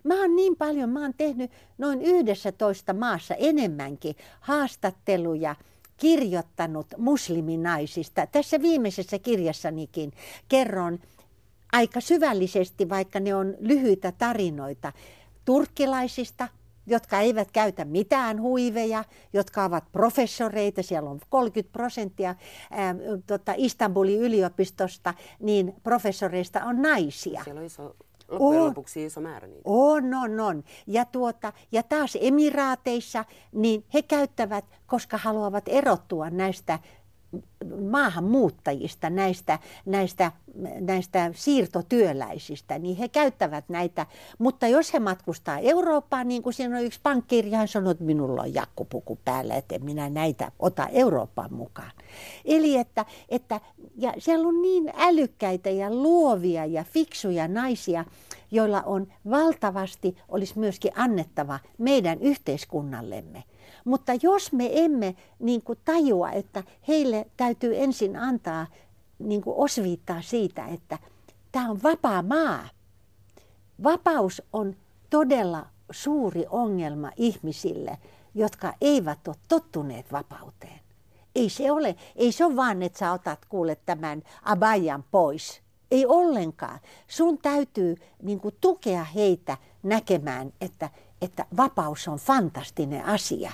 Mä 0.04 0.20
oon 0.20 0.36
niin 0.36 0.56
paljon, 0.56 0.90
mä 0.90 1.00
oon 1.00 1.14
tehnyt 1.16 1.50
noin 1.78 2.02
11 2.02 2.92
maassa 2.92 3.34
enemmänkin 3.34 4.16
haastatteluja, 4.40 5.56
kirjoittanut 5.96 6.86
musliminaisista. 6.96 8.26
Tässä 8.26 8.62
viimeisessä 8.62 9.18
kirjassanikin 9.18 10.12
kerron 10.48 10.98
aika 11.72 12.00
syvällisesti, 12.00 12.88
vaikka 12.88 13.20
ne 13.20 13.34
on 13.34 13.54
lyhyitä 13.58 14.12
tarinoita, 14.12 14.92
turkkilaisista, 15.44 16.48
jotka 16.86 17.20
eivät 17.20 17.50
käytä 17.50 17.84
mitään 17.84 18.40
huiveja, 18.40 19.04
jotka 19.32 19.64
ovat 19.64 19.84
professoreita, 19.92 20.82
siellä 20.82 21.10
on 21.10 21.20
30 21.28 21.72
prosenttia 21.72 22.34
ää, 22.70 22.94
tota 23.26 23.54
Istanbulin 23.56 24.20
yliopistosta, 24.20 25.14
niin 25.40 25.74
professoreista 25.82 26.64
on 26.64 26.82
naisia. 26.82 27.44
Siellä 27.44 27.60
on 27.60 27.66
iso 27.66 27.96
Loppujen 28.34 28.62
on, 28.62 28.68
lopuksi 28.68 29.04
iso 29.04 29.20
määrä 29.20 29.48
niitä. 29.48 29.62
On, 29.64 30.14
on, 30.14 30.40
on. 30.40 30.64
Ja, 30.86 31.04
tuota, 31.04 31.52
ja 31.72 31.82
taas 31.82 32.18
emiraateissa, 32.20 33.24
niin 33.52 33.84
he 33.94 34.02
käyttävät, 34.02 34.64
koska 34.86 35.18
haluavat 35.18 35.64
erottua 35.66 36.30
näistä 36.30 36.78
maahanmuuttajista, 37.90 39.10
näistä, 39.10 39.58
näistä, 39.86 40.32
näistä 40.80 41.30
siirtotyöläisistä, 41.34 42.78
niin 42.78 42.96
he 42.96 43.08
käyttävät 43.08 43.64
näitä. 43.68 44.06
Mutta 44.38 44.66
jos 44.66 44.94
he 44.94 45.00
matkustaa 45.00 45.58
Eurooppaan, 45.58 46.28
niin 46.28 46.42
kuin 46.42 46.54
siinä 46.54 46.78
on 46.78 46.84
yksi 46.84 47.00
pankkiiri, 47.02 47.50
hän 47.50 47.68
sanoo, 47.68 47.90
että 47.90 48.04
minulla 48.04 48.42
on 48.42 48.54
jakkupuku 48.54 49.18
päällä, 49.24 49.54
että 49.54 49.78
minä 49.78 50.10
näitä 50.10 50.52
ota 50.58 50.88
Eurooppaan 50.92 51.54
mukaan. 51.54 51.90
Eli 52.44 52.76
että, 52.76 53.04
että 53.28 53.60
ja 53.96 54.14
siellä 54.18 54.48
on 54.48 54.62
niin 54.62 54.92
älykkäitä 54.96 55.70
ja 55.70 55.90
luovia 55.90 56.66
ja 56.66 56.84
fiksuja 56.84 57.48
naisia, 57.48 58.04
joilla 58.50 58.82
on 58.82 59.06
valtavasti, 59.30 60.16
olisi 60.28 60.58
myöskin 60.58 60.92
annettava 60.94 61.58
meidän 61.78 62.20
yhteiskunnallemme. 62.20 63.44
Mutta 63.84 64.12
jos 64.22 64.52
me 64.52 64.70
emme 64.72 65.16
niin 65.38 65.62
kuin 65.62 65.78
tajua, 65.84 66.30
että 66.30 66.64
heille 66.88 67.26
täytyy 67.36 67.82
ensin 67.82 68.16
antaa 68.16 68.66
niin 69.18 69.42
kuin 69.42 69.56
osviittaa 69.56 70.22
siitä, 70.22 70.66
että 70.66 70.98
tämä 71.52 71.70
on 71.70 71.82
vapaa 71.82 72.22
maa. 72.22 72.68
Vapaus 73.84 74.42
on 74.52 74.76
todella 75.10 75.66
suuri 75.90 76.44
ongelma 76.50 77.10
ihmisille, 77.16 77.98
jotka 78.34 78.74
eivät 78.80 79.28
ole 79.28 79.36
tottuneet 79.48 80.12
vapauteen. 80.12 80.80
Ei 81.34 81.48
se 81.48 81.72
ole, 81.72 81.96
ei 82.16 82.32
se 82.32 82.44
ole 82.44 82.56
vaan, 82.56 82.82
että 82.82 82.98
sä 82.98 83.12
otat 83.12 83.44
kuule 83.48 83.76
tämän 83.86 84.22
abajan 84.42 85.04
pois. 85.10 85.60
Ei 85.90 86.06
ollenkaan. 86.06 86.80
Sun 87.08 87.38
täytyy 87.38 87.96
niin 88.22 88.40
kuin, 88.40 88.54
tukea 88.60 89.04
heitä 89.04 89.56
näkemään, 89.82 90.52
että, 90.60 90.90
että 91.22 91.46
vapaus 91.56 92.08
on 92.08 92.18
fantastinen 92.18 93.04
asia. 93.04 93.52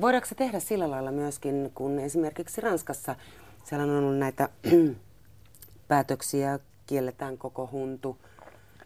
Voidaanko 0.00 0.26
se 0.26 0.34
tehdä 0.34 0.60
sillä 0.60 0.90
lailla 0.90 1.12
myöskin, 1.12 1.70
kun 1.74 1.98
esimerkiksi 1.98 2.60
Ranskassa 2.60 3.16
siellä 3.64 3.84
on 3.84 3.98
ollut 3.98 4.18
näitä 4.18 4.48
päätöksiä, 5.88 6.58
kielletään 6.86 7.38
koko 7.38 7.68
huntu, 7.72 8.16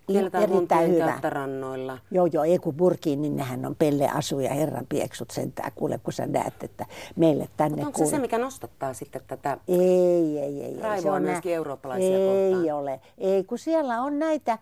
kielletään 0.07 0.45
Erittäin 0.45 0.91
hyvä. 0.91 1.21
rannoilla. 1.23 1.99
Joo, 2.11 2.27
joo, 2.33 2.45
ei 2.45 2.59
kun 2.59 2.75
Burkiin, 2.75 3.23
niin 3.23 3.37
nehän 3.37 3.67
on 3.67 3.77
asuja 4.13 4.55
herran 4.55 4.87
pieksut 4.89 5.31
sentään, 5.31 5.73
kuule 5.75 5.99
kun 5.99 6.13
sä 6.13 6.27
näet, 6.27 6.63
että 6.63 6.87
meille 7.17 7.49
tänne 7.57 7.77
Mutta 7.77 7.87
onko 7.87 7.97
kuule... 7.97 8.11
se 8.11 8.17
se, 8.17 8.21
mikä 8.21 8.39
nostattaa 8.39 8.95
sitten 8.95 9.23
tätä 9.27 9.59
ei, 9.69 10.39
ei, 10.39 10.63
ei, 10.63 10.81
raivoa 10.81 11.03
se 11.03 11.11
on 11.11 11.23
myöskin 11.23 11.51
nä... 11.51 11.57
eurooppalaisia 11.57 12.17
ei 12.17 12.27
kohtaan? 12.27 12.65
Ei 12.65 12.73
ole, 12.73 13.01
ei 13.19 13.45
kun 13.45 13.59
siellä 13.59 14.03
on 14.03 14.19
näitä 14.19 14.59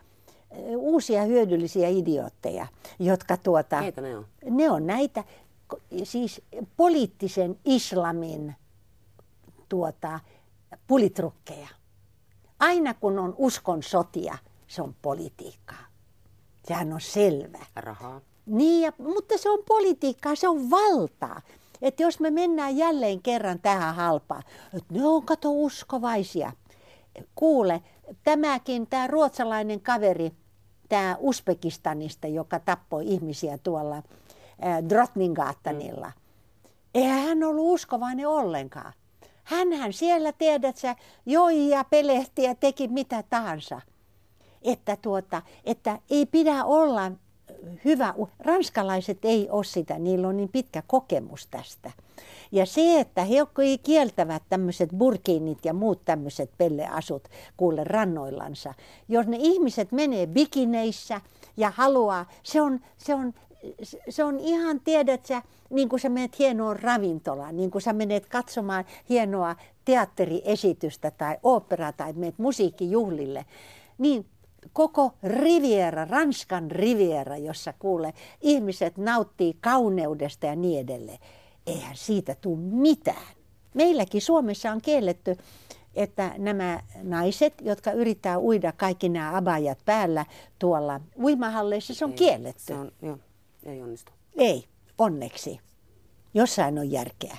uusia 0.77 1.23
hyödyllisiä 1.23 1.89
idiootteja, 1.89 2.67
jotka 2.99 3.37
tuota... 3.37 3.81
Keitä 3.81 4.01
ne 4.01 4.17
on? 4.17 4.27
Ne 4.51 4.71
on 4.71 4.87
näitä, 4.87 5.25
siis 6.05 6.43
poliittisen 6.77 7.59
islamin 7.65 8.55
tuota, 9.69 10.21
pulitrukkeja. 10.87 11.69
Aina 12.59 12.95
kun 12.95 13.19
on 13.19 13.35
uskon 13.39 13.83
sotia, 13.83 14.39
se 14.67 14.83
on 14.83 14.95
politiikkaa. 15.03 15.87
Sehän 16.69 16.93
on 16.93 17.01
selvä. 17.01 17.59
Rahaa. 17.77 18.21
Niin, 18.47 18.83
ja, 18.83 18.93
mutta 18.99 19.39
se 19.39 19.51
on 19.51 19.59
politiikkaa, 19.69 20.35
se 20.35 20.49
on 20.49 20.71
valtaa. 20.71 21.43
Että 21.83 22.03
jos 22.03 22.21
me 22.21 22.31
mennään 22.31 22.77
jälleen 22.77 23.23
kerran 23.23 23.59
tähän 23.61 23.95
halpaan, 23.95 24.43
että 24.75 24.95
ne 24.95 25.07
on 25.07 25.23
kato 25.23 25.51
uskovaisia. 25.53 26.53
Kuule, 27.35 27.83
tämäkin, 28.25 28.87
tämä 28.87 29.07
ruotsalainen 29.07 29.81
kaveri, 29.81 30.33
tämä 30.89 31.17
Uzbekistanista, 31.21 32.27
joka 32.27 32.59
tappoi 32.59 33.07
ihmisiä 33.07 33.59
tuolla 33.59 34.03
Drottningatanilla. 34.89 36.07
Mm. 36.07 36.13
Eihän 36.95 37.29
hän 37.29 37.45
ollut 37.45 37.75
uskovainen 37.75 38.29
ollenkaan. 38.29 38.93
Hänhän 39.45 39.93
siellä, 39.93 40.33
tiedät 40.33 40.77
sä, 40.77 40.97
joi 41.27 41.69
ja 41.69 41.85
pelehti 41.85 42.43
ja 42.43 42.55
teki 42.55 42.89
mitä 42.89 43.25
tahansa. 43.31 43.81
Että, 44.63 44.97
tuota, 44.97 45.43
että 45.65 45.99
ei 46.11 46.27
pidä 46.27 46.65
olla 46.65 47.13
hyvä, 47.85 48.15
ranskalaiset 48.39 49.25
ei 49.25 49.49
ole 49.51 49.65
sitä, 49.65 49.99
niillä 49.99 50.29
on 50.29 50.37
niin 50.37 50.49
pitkä 50.49 50.83
kokemus 50.87 51.47
tästä. 51.47 51.91
Ja 52.53 52.67
se, 52.67 53.01
että 53.01 53.25
he 53.25 53.37
kieltävät 53.83 54.43
tämmöiset 54.49 54.91
burkiinit 54.99 55.65
ja 55.65 55.75
muut 55.75 56.05
tämmöiset 56.05 56.51
pelleasut 56.59 57.29
kuule 57.57 57.85
rannoillansa. 57.85 58.75
Jos 59.09 59.27
ne 59.27 59.37
ihmiset 59.41 59.93
menee 59.93 60.27
bikineissä 60.27 61.21
ja 61.57 61.71
haluaa, 61.71 62.27
se 62.43 62.61
on, 62.61 62.81
se 62.97 63.15
on, 63.15 63.35
se 64.09 64.25
on 64.25 64.41
ihan, 64.41 64.81
tiedät 64.81 65.27
sä, 65.27 65.43
niin 65.71 65.89
kuin 65.89 66.01
sä 66.01 66.09
menet 66.09 66.39
hienoon 66.39 66.81
ravintolaan, 66.81 67.57
niin 67.57 67.71
kuin 67.71 67.83
sä 67.83 67.93
menet 67.93 68.27
katsomaan 68.27 68.85
hienoa 69.09 69.57
teatteriesitystä 69.85 71.11
tai 71.11 71.37
opera 71.43 71.93
tai 71.93 72.13
menet 72.13 72.39
musiikkijuhlille, 72.39 73.47
niin 73.99 74.27
koko 74.73 75.13
Riviera, 75.23 76.05
Ranskan 76.05 76.71
Riviera, 76.71 77.37
jossa 77.37 77.75
kuule 77.79 78.15
ihmiset 78.41 78.97
nauttii 78.97 79.57
kauneudesta 79.61 80.47
ja 80.47 80.57
niin 80.57 80.81
edelleen. 80.81 81.19
Eihän 81.67 81.97
siitä 81.97 82.37
tule 82.41 82.59
mitään. 82.59 83.37
Meilläkin 83.75 84.23
Suomessa 84.23 84.73
on 84.73 84.81
kielletty, 84.81 85.37
että 85.95 86.35
nämä 86.39 86.81
naiset, 87.03 87.55
jotka 87.61 87.93
yrittää 87.93 88.39
uida 88.39 88.73
kaikki 88.73 89.09
nämä 89.09 89.37
abajat 89.37 89.79
päällä 89.85 90.27
tuolla 90.59 91.01
uimahalleissa, 91.23 91.95
se 91.95 92.05
on 92.05 92.13
kielletty. 92.13 92.63
Se 92.63 92.75
on, 92.75 92.93
joo, 93.03 93.19
ei 93.69 93.83
onnistu. 93.83 94.13
Ei, 94.37 94.65
onneksi. 94.99 95.61
Jossain 96.35 96.79
on 96.79 96.91
järkeä. 96.91 97.37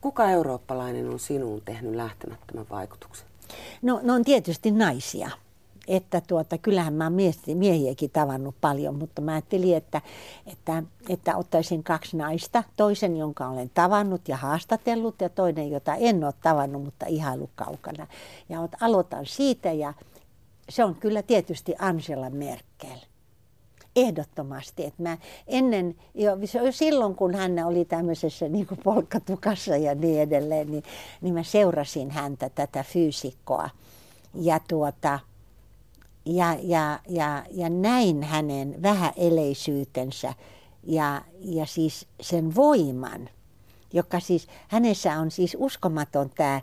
Kuka 0.00 0.30
eurooppalainen 0.30 1.08
on 1.08 1.18
sinuun 1.18 1.62
tehnyt 1.64 1.94
lähtemättömän 1.94 2.66
vaikutuksen? 2.70 3.26
No, 3.82 4.00
ne 4.02 4.12
on 4.12 4.24
tietysti 4.24 4.70
naisia. 4.70 5.30
Että 5.88 6.20
tuota, 6.20 6.58
kyllähän 6.58 6.94
mä 6.94 7.04
oon 7.04 7.12
miehiäkin 7.54 8.10
tavannut 8.10 8.54
paljon, 8.60 8.94
mutta 8.94 9.22
mä 9.22 9.32
ajattelin, 9.32 9.76
että, 9.76 10.00
että, 10.46 10.82
että 11.08 11.36
ottaisin 11.36 11.82
kaksi 11.82 12.16
naista. 12.16 12.64
Toisen, 12.76 13.16
jonka 13.16 13.48
olen 13.48 13.70
tavannut 13.74 14.28
ja 14.28 14.36
haastatellut 14.36 15.20
ja 15.20 15.28
toinen, 15.28 15.70
jota 15.70 15.94
en 15.94 16.24
ole 16.24 16.34
tavannut, 16.42 16.84
mutta 16.84 17.06
ihailu 17.06 17.50
kaukana. 17.54 18.06
Ja 18.48 18.68
aloitan 18.80 19.26
siitä 19.26 19.72
ja 19.72 19.94
se 20.68 20.84
on 20.84 20.94
kyllä 20.94 21.22
tietysti 21.22 21.74
Angela 21.78 22.30
Merkel 22.30 22.98
ehdottomasti. 23.96 24.84
Että 24.84 25.02
mä 25.02 25.18
ennen, 25.46 25.94
jo 26.14 26.36
silloin 26.70 27.14
kun 27.14 27.34
hän 27.34 27.66
oli 27.66 27.84
tämmöisessä 27.84 28.48
niin 28.48 28.66
kuin 28.66 28.80
polkkatukassa 28.84 29.76
ja 29.76 29.94
niin 29.94 30.20
edelleen, 30.20 30.70
niin, 30.70 30.82
niin 31.20 31.34
mä 31.34 31.42
seurasin 31.42 32.10
häntä, 32.10 32.48
tätä 32.48 32.82
fyysikkoa. 32.82 33.70
Ja, 34.34 34.60
tuota, 34.68 35.18
ja, 36.24 36.56
ja, 36.62 37.00
ja, 37.08 37.44
ja 37.50 37.68
näin 37.68 38.22
hänen 38.22 38.82
vähäeleisyytensä 38.82 40.34
ja, 40.82 41.22
ja 41.40 41.66
siis 41.66 42.06
sen 42.20 42.54
voiman, 42.54 43.28
joka 43.92 44.20
siis, 44.20 44.46
hänessä 44.68 45.20
on 45.20 45.30
siis 45.30 45.56
uskomaton 45.58 46.30
tämä, 46.30 46.60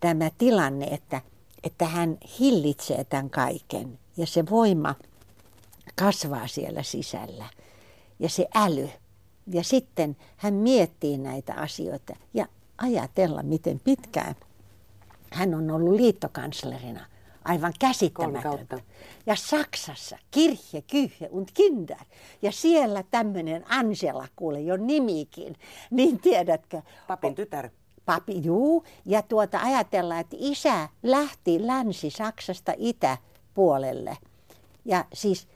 tämä 0.00 0.30
tilanne, 0.38 0.86
että, 0.86 1.20
että 1.64 1.86
hän 1.86 2.18
hillitsee 2.38 3.04
tämän 3.04 3.30
kaiken. 3.30 3.98
Ja 4.16 4.26
se 4.26 4.44
voima, 4.50 4.94
kasvaa 5.94 6.46
siellä 6.46 6.82
sisällä. 6.82 7.46
Ja 8.18 8.28
se 8.28 8.46
äly. 8.54 8.88
Ja 9.46 9.64
sitten 9.64 10.16
hän 10.36 10.54
miettii 10.54 11.18
näitä 11.18 11.54
asioita 11.54 12.16
ja 12.34 12.46
ajatella, 12.78 13.42
miten 13.42 13.80
pitkään 13.84 14.34
hän 15.32 15.54
on 15.54 15.70
ollut 15.70 15.94
liittokanslerina. 15.94 17.06
Aivan 17.44 17.72
käsittämätöntä. 17.78 18.78
Ja 19.26 19.36
Saksassa, 19.36 20.18
Kirche, 20.30 20.82
Kyhe 20.82 21.28
und 21.30 21.48
Kinder. 21.54 21.96
Ja 22.42 22.52
siellä 22.52 23.04
tämmöinen 23.10 23.64
Angela, 23.68 24.28
kuule 24.36 24.60
jo 24.60 24.76
nimikin. 24.76 25.56
Niin 25.90 26.20
tiedätkö? 26.20 26.82
Papin 27.06 27.34
tytär. 27.34 27.70
Papi, 28.04 28.44
juu. 28.44 28.84
Ja 29.04 29.22
tuota 29.22 29.58
ajatella, 29.58 30.18
että 30.18 30.36
isä 30.38 30.88
lähti 31.02 31.66
Länsi-Saksasta 31.66 32.72
itäpuolelle. 32.76 34.16
Ja 34.84 35.04
siis 35.12 35.48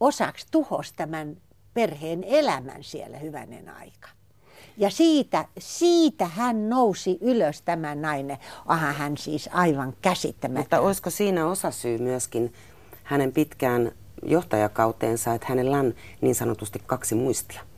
osaksi 0.00 0.46
tuhos 0.50 0.92
tämän 0.92 1.36
perheen 1.74 2.24
elämän 2.24 2.84
siellä 2.84 3.18
hyvänen 3.18 3.68
aika. 3.68 4.08
Ja 4.76 4.90
siitä, 4.90 5.44
siitä 5.58 6.26
hän 6.26 6.68
nousi 6.68 7.18
ylös 7.20 7.62
tämä 7.62 7.94
nainen. 7.94 8.38
Aha, 8.66 8.92
hän 8.92 9.16
siis 9.16 9.48
aivan 9.52 9.94
käsittämättä. 10.02 10.60
Mutta 10.60 10.80
olisiko 10.80 11.10
siinä 11.10 11.46
osasyy 11.46 11.98
myöskin 11.98 12.52
hänen 13.04 13.32
pitkään 13.32 13.92
johtajakauteensa, 14.22 15.34
että 15.34 15.46
hänellä 15.48 15.78
on 15.78 15.94
niin 16.20 16.34
sanotusti 16.34 16.82
kaksi 16.86 17.14
muistia? 17.14 17.69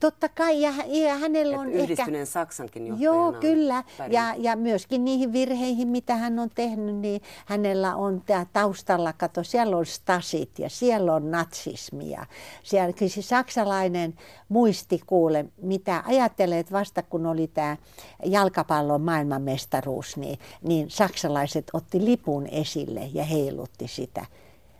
Totta 0.00 0.28
kai, 0.28 0.62
ja, 0.62 0.72
ja 0.86 1.14
hänellä 1.14 1.58
on 1.60 1.72
yhdistyneen 1.72 2.22
ehkä... 2.22 2.32
Saksankin 2.32 3.00
Joo, 3.00 3.32
kyllä. 3.32 3.84
Ja, 4.10 4.34
ja 4.38 4.56
myöskin 4.56 5.04
niihin 5.04 5.32
virheihin, 5.32 5.88
mitä 5.88 6.16
hän 6.16 6.38
on 6.38 6.50
tehnyt, 6.54 6.96
niin 6.96 7.22
hänellä 7.46 7.96
on 7.96 8.22
tämä 8.26 8.46
taustalla, 8.52 9.12
kato, 9.12 9.44
siellä 9.44 9.76
on 9.76 9.86
stasit 9.86 10.58
ja 10.58 10.70
siellä 10.70 11.14
on 11.14 11.30
natsismia. 11.30 12.26
Siellä 12.62 12.94
siis 13.06 13.28
saksalainen 13.28 14.14
muisti 14.48 15.00
kuule, 15.06 15.44
mitä 15.62 16.02
ajattelet 16.06 16.72
vasta 16.72 17.02
kun 17.02 17.26
oli 17.26 17.46
tämä 17.46 17.76
jalkapallon 18.24 19.00
maailmanmestaruus, 19.00 20.16
niin, 20.16 20.38
niin 20.62 20.90
saksalaiset 20.90 21.70
otti 21.72 22.04
lipun 22.04 22.46
esille 22.46 23.10
ja 23.12 23.24
heilutti 23.24 23.88
sitä. 23.88 24.26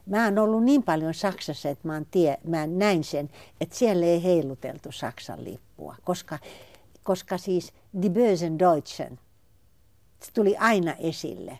Mä 0.06 0.24
oon 0.24 0.38
ollut 0.38 0.64
niin 0.64 0.82
paljon 0.82 1.14
Saksassa, 1.14 1.68
että 1.68 1.88
mä, 1.88 2.02
tie, 2.10 2.38
mä 2.46 2.66
näin 2.66 3.04
sen, 3.04 3.30
että 3.60 3.76
siellä 3.76 4.06
ei 4.06 4.22
heiluteltu 4.22 4.92
Saksan 4.92 5.44
lippua, 5.44 5.96
koska, 6.04 6.38
koska 7.02 7.38
siis 7.38 7.72
Die 8.02 8.10
Bösen 8.10 8.58
Deutschen, 8.58 9.18
se 10.22 10.32
tuli 10.32 10.56
aina 10.56 10.94
esille, 10.94 11.58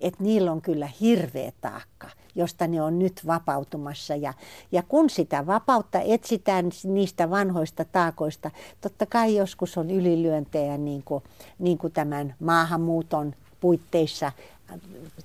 että 0.00 0.24
niillä 0.24 0.52
on 0.52 0.62
kyllä 0.62 0.88
hirveä 1.00 1.52
taakka, 1.60 2.10
josta 2.34 2.66
ne 2.66 2.82
on 2.82 2.98
nyt 2.98 3.26
vapautumassa. 3.26 4.16
Ja, 4.16 4.34
ja 4.72 4.82
kun 4.82 5.10
sitä 5.10 5.46
vapautta 5.46 6.00
etsitään 6.00 6.70
niistä 6.84 7.30
vanhoista 7.30 7.84
taakoista, 7.84 8.50
totta 8.80 9.06
kai 9.06 9.36
joskus 9.36 9.78
on 9.78 9.90
ylilyöntejä 9.90 10.78
niin 10.78 11.02
kuin, 11.02 11.24
niin 11.58 11.78
kuin 11.78 11.92
tämän 11.92 12.34
maahanmuuton 12.40 13.34
puitteissa 13.60 14.32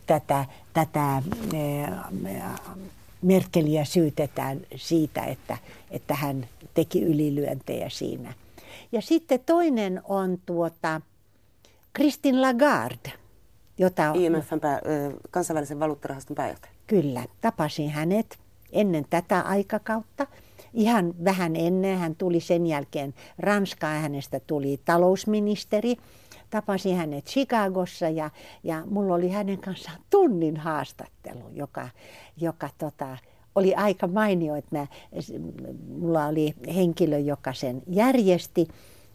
tätä, 0.07 0.45
tätä 0.73 1.23
Merkeliä 3.21 3.85
syytetään 3.85 4.59
siitä, 4.75 5.21
että, 5.21 5.57
että 5.91 6.15
hän 6.15 6.47
teki 6.73 7.03
ylilyöntejä 7.03 7.89
siinä. 7.89 8.33
Ja 8.91 9.01
sitten 9.01 9.39
toinen 9.45 10.01
on 10.03 10.37
tuota 10.45 11.01
Christine 11.95 12.41
Lagarde, 12.41 13.13
jota... 13.77 14.13
IMFn 14.15 14.59
pää, 14.59 14.79
kansainvälisen 15.31 15.79
valuuttarahaston 15.79 16.35
pääjohtaja. 16.35 16.73
Kyllä, 16.87 17.25
tapasin 17.41 17.89
hänet 17.89 18.37
ennen 18.71 19.05
tätä 19.09 19.39
aikakautta. 19.39 20.27
Ihan 20.73 21.13
vähän 21.25 21.55
ennen 21.55 21.99
hän 21.99 22.15
tuli 22.15 22.39
sen 22.39 22.67
jälkeen 22.67 23.13
Ranskaan, 23.39 24.01
hänestä 24.01 24.39
tuli 24.39 24.79
talousministeri 24.85 25.95
tapasin 26.53 26.97
hänet 26.97 27.25
Chicagossa 27.25 28.09
ja, 28.09 28.29
ja 28.63 28.83
mulla 28.85 29.13
oli 29.13 29.29
hänen 29.29 29.57
kanssaan 29.57 29.97
tunnin 30.09 30.57
haastattelu, 30.57 31.49
joka, 31.53 31.89
joka 32.37 32.69
tota, 32.77 33.17
oli 33.55 33.75
aika 33.75 34.07
mainio, 34.07 34.55
että 34.55 34.77
mä, 34.77 34.87
mulla 35.99 36.25
oli 36.25 36.53
henkilö, 36.75 37.17
joka 37.17 37.53
sen 37.53 37.81
järjesti. 37.87 38.67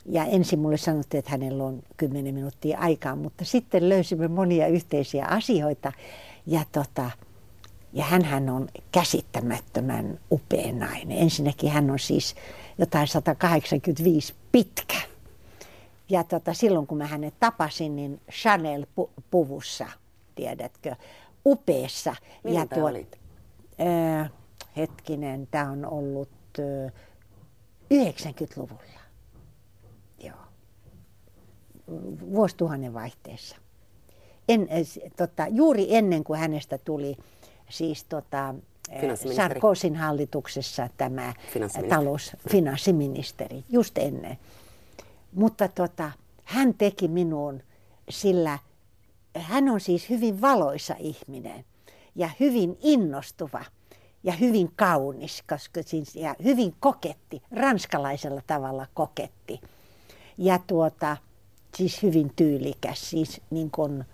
Ja 0.06 0.24
ensin 0.24 0.58
mulle 0.58 0.76
sanottiin, 0.76 1.18
että 1.18 1.30
hänellä 1.30 1.64
on 1.64 1.82
10 1.96 2.34
minuuttia 2.34 2.78
aikaa, 2.78 3.16
mutta 3.16 3.44
sitten 3.44 3.88
löysimme 3.88 4.28
monia 4.28 4.66
yhteisiä 4.66 5.26
asioita. 5.26 5.92
Ja, 6.46 6.60
tota, 6.72 7.10
ja 7.92 8.04
hän 8.04 8.50
on 8.50 8.68
käsittämättömän 8.92 10.18
upea 10.30 10.72
nainen. 10.72 11.18
Ensinnäkin 11.18 11.70
hän 11.70 11.90
on 11.90 11.98
siis 11.98 12.34
jotain 12.78 13.08
185 13.08 14.34
pitkä 14.52 14.96
ja 16.08 16.24
tota, 16.24 16.54
silloin 16.54 16.86
kun 16.86 16.98
mä 16.98 17.06
hänet 17.06 17.34
tapasin, 17.40 17.96
niin 17.96 18.20
Chanel-puvussa, 18.30 19.86
tiedätkö, 20.34 20.96
upeessa. 21.46 22.14
Miltä 22.44 22.60
ja 22.60 22.66
tuo, 22.66 22.88
olit? 22.88 23.18
Äh, 23.80 24.30
hetkinen, 24.76 25.48
tämä 25.50 25.70
on 25.70 25.86
ollut 25.86 26.30
äh, 26.58 26.92
90-luvulla. 27.94 29.00
Joo. 30.24 30.36
Vuosituhannen 32.30 32.94
vaihteessa. 32.94 33.56
en, 34.48 34.68
tota, 35.16 35.46
juuri 35.50 35.96
ennen 35.96 36.24
kuin 36.24 36.40
hänestä 36.40 36.78
tuli 36.78 37.16
siis 37.68 38.04
tota, 38.04 38.54
Sarkosin 39.36 39.96
hallituksessa 39.96 40.88
tämä 40.96 41.34
finanssiministeri. 41.52 41.88
talous, 41.88 42.36
finanssiministeri, 42.50 43.64
just 43.68 43.98
ennen. 43.98 44.38
Mutta 45.32 45.68
tota, 45.68 46.10
hän 46.44 46.74
teki 46.74 47.08
minuun 47.08 47.62
sillä, 48.10 48.58
hän 49.36 49.68
on 49.68 49.80
siis 49.80 50.10
hyvin 50.10 50.40
valoisa 50.40 50.94
ihminen 50.98 51.64
ja 52.14 52.30
hyvin 52.40 52.78
innostuva 52.82 53.64
ja 54.22 54.32
hyvin 54.32 54.72
kaunis, 54.76 55.44
koska 55.48 55.82
siis, 55.82 56.16
ja 56.16 56.34
hyvin 56.44 56.74
koketti, 56.80 57.42
ranskalaisella 57.50 58.42
tavalla 58.46 58.86
koketti. 58.94 59.60
Ja 60.38 60.58
tuota, 60.66 61.16
siis 61.76 62.02
hyvin 62.02 62.32
tyylikäs, 62.36 63.10
siis 63.10 63.40
niin 63.50 63.70
kuin 63.70 64.04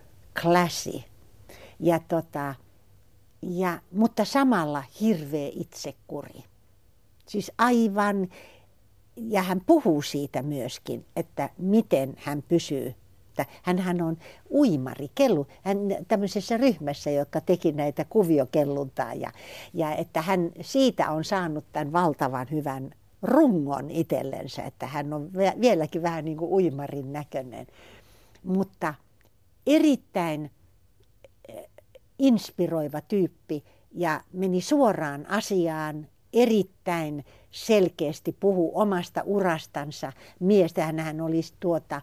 classy. 0.40 1.00
Ja 1.80 1.98
tota, 2.08 2.54
ja, 3.42 3.80
mutta 3.92 4.24
samalla 4.24 4.82
hirveä 5.00 5.50
itsekuri. 5.52 6.44
Siis 7.26 7.52
aivan, 7.58 8.28
ja 9.16 9.42
hän 9.42 9.60
puhuu 9.66 10.02
siitä 10.02 10.42
myöskin, 10.42 11.04
että 11.16 11.50
miten 11.58 12.14
hän 12.18 12.42
pysyy 12.48 12.94
hän 13.62 13.78
hän 13.78 14.02
on 14.02 14.16
uimari, 14.50 15.08
kellu, 15.14 15.46
hän 15.62 15.78
tämmöisessä 16.08 16.56
ryhmässä, 16.56 17.10
joka 17.10 17.40
teki 17.40 17.72
näitä 17.72 18.04
kuviokelluntaa 18.04 19.14
ja, 19.14 19.32
ja 19.72 19.94
että 19.94 20.22
hän 20.22 20.52
siitä 20.60 21.10
on 21.10 21.24
saanut 21.24 21.64
tämän 21.72 21.92
valtavan 21.92 22.46
hyvän 22.50 22.90
rungon 23.22 23.90
itsellensä, 23.90 24.62
että 24.62 24.86
hän 24.86 25.12
on 25.12 25.30
vieläkin 25.60 26.02
vähän 26.02 26.24
niin 26.24 26.36
kuin 26.36 26.52
uimarin 26.52 27.12
näköinen. 27.12 27.66
Mutta 28.42 28.94
erittäin 29.66 30.50
eh, 31.48 31.68
inspiroiva 32.18 33.00
tyyppi 33.00 33.64
ja 33.92 34.20
meni 34.32 34.60
suoraan 34.60 35.26
asiaan 35.26 36.08
erittäin 36.32 37.24
selkeästi 37.54 38.36
puhu 38.40 38.72
omasta 38.74 39.22
urastansa. 39.24 40.12
Miestä 40.40 40.92
hän 40.92 41.20
olisi 41.20 41.54
tuota, 41.60 42.00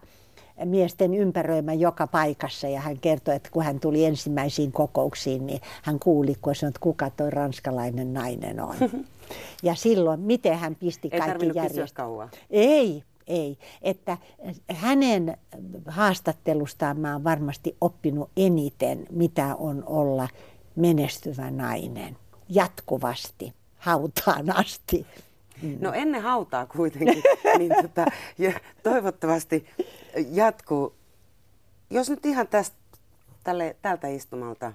miesten 0.64 1.14
ympäröimä 1.14 1.72
joka 1.72 2.06
paikassa 2.06 2.68
ja 2.68 2.80
hän 2.80 2.98
kertoi, 2.98 3.34
että 3.34 3.50
kun 3.52 3.62
hän 3.62 3.80
tuli 3.80 4.04
ensimmäisiin 4.04 4.72
kokouksiin, 4.72 5.46
niin 5.46 5.60
hän 5.82 5.98
kuuli, 5.98 6.34
kun 6.42 6.54
sanoi, 6.54 6.68
että 6.68 6.80
kuka 6.80 7.10
toi 7.10 7.30
ranskalainen 7.30 8.14
nainen 8.14 8.60
on. 8.60 8.74
Ja 9.62 9.74
silloin, 9.74 10.20
miten 10.20 10.58
hän 10.58 10.74
pisti 10.74 11.08
ei 11.12 11.20
kaikki 11.20 11.50
järjestelmät. 11.54 12.38
Ei, 12.50 13.02
ei. 13.26 13.58
Että 13.82 14.18
hänen 14.68 15.36
haastattelustaan 15.86 17.00
mä 17.00 17.12
oon 17.12 17.24
varmasti 17.24 17.76
oppinut 17.80 18.30
eniten, 18.36 19.06
mitä 19.10 19.56
on 19.56 19.84
olla 19.86 20.28
menestyvä 20.76 21.50
nainen 21.50 22.16
jatkuvasti, 22.48 23.52
hautaan 23.76 24.56
asti. 24.56 25.06
No 25.80 25.92
ennen 25.92 26.22
hautaa 26.22 26.66
kuitenkin, 26.66 27.22
niin 27.58 27.72
tota, 27.82 28.06
ja 28.38 28.52
toivottavasti 28.82 29.66
jatkuu. 30.30 30.94
Jos 31.90 32.10
nyt 32.10 32.26
ihan 32.26 32.48
tästä, 32.48 32.76
tälle, 33.44 33.76
tältä 33.82 34.08
istumalta 34.08 34.72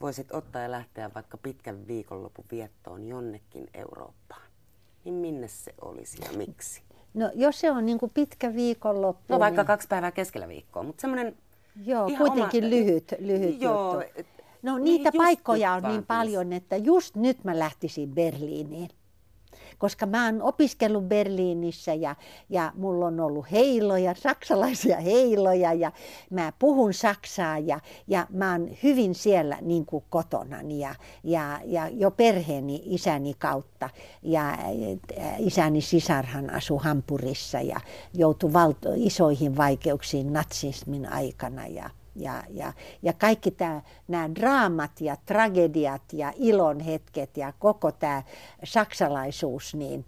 voisit 0.00 0.32
ottaa 0.32 0.62
ja 0.62 0.70
lähteä 0.70 1.10
vaikka 1.14 1.36
pitkän 1.36 1.86
viikonlopun 1.86 2.44
viettoon 2.50 3.08
jonnekin 3.08 3.66
Eurooppaan, 3.74 4.50
niin 5.04 5.14
minne 5.14 5.48
se 5.48 5.74
olisi 5.80 6.18
ja 6.24 6.38
miksi? 6.38 6.82
No 7.14 7.30
jos 7.34 7.60
se 7.60 7.70
on 7.70 7.86
niin 7.86 7.98
kuin 7.98 8.10
pitkä 8.14 8.54
viikonloppu. 8.54 9.34
No 9.34 9.38
vaikka 9.38 9.62
niin... 9.62 9.66
kaksi 9.66 9.88
päivää 9.88 10.12
keskellä 10.12 10.48
viikkoa, 10.48 10.82
mutta 10.82 11.00
semmoinen 11.00 11.36
Joo, 11.84 12.10
kuitenkin 12.18 12.64
oma... 12.64 12.70
lyhyt, 12.70 13.14
lyhyt 13.18 13.60
joo, 13.60 14.02
juttu. 14.02 14.22
No 14.62 14.78
niin 14.78 14.84
niitä 14.84 15.10
paikkoja 15.16 15.72
on 15.72 15.82
niin 15.82 16.06
paljon, 16.06 16.52
että 16.52 16.76
just 16.76 17.16
nyt 17.16 17.44
mä 17.44 17.58
lähtisin 17.58 18.14
Berliiniin 18.14 18.90
koska 19.78 20.06
mä 20.06 20.24
oon 20.24 20.42
opiskellut 20.42 21.04
Berliinissä 21.04 21.94
ja, 21.94 22.16
ja 22.48 22.72
mulla 22.76 23.06
on 23.06 23.20
ollut 23.20 23.50
heiloja, 23.50 24.14
saksalaisia 24.14 25.00
heiloja 25.00 25.72
ja 25.72 25.92
mä 26.30 26.52
puhun 26.58 26.94
saksaa 26.94 27.58
ja, 27.58 27.80
ja 28.06 28.26
mä 28.30 28.52
oon 28.52 28.70
hyvin 28.82 29.14
siellä 29.14 29.58
niin 29.60 29.86
kuin 29.86 30.04
kotonani 30.10 30.78
ja, 30.78 30.94
ja, 31.24 31.60
ja 31.64 31.88
jo 31.88 32.10
perheeni 32.10 32.82
isäni 32.84 33.34
kautta 33.38 33.90
ja 34.22 34.58
isäni 35.38 35.80
sisarhan 35.80 36.50
asui 36.50 36.78
Hampurissa 36.82 37.60
ja 37.60 37.80
joutui 38.14 38.52
valto, 38.52 38.88
isoihin 38.96 39.56
vaikeuksiin 39.56 40.32
natsismin 40.32 41.12
aikana 41.12 41.66
ja 41.66 41.90
ja, 42.16 42.42
ja, 42.50 42.72
ja 43.02 43.12
kaikki 43.12 43.56
nämä 44.08 44.34
draamat 44.34 45.00
ja 45.00 45.16
tragediat 45.26 46.12
ja 46.12 46.32
ilon 46.36 46.80
hetket 46.80 47.36
ja 47.36 47.52
koko 47.58 47.92
tämä 47.92 48.22
saksalaisuus, 48.64 49.74
niin, 49.74 50.04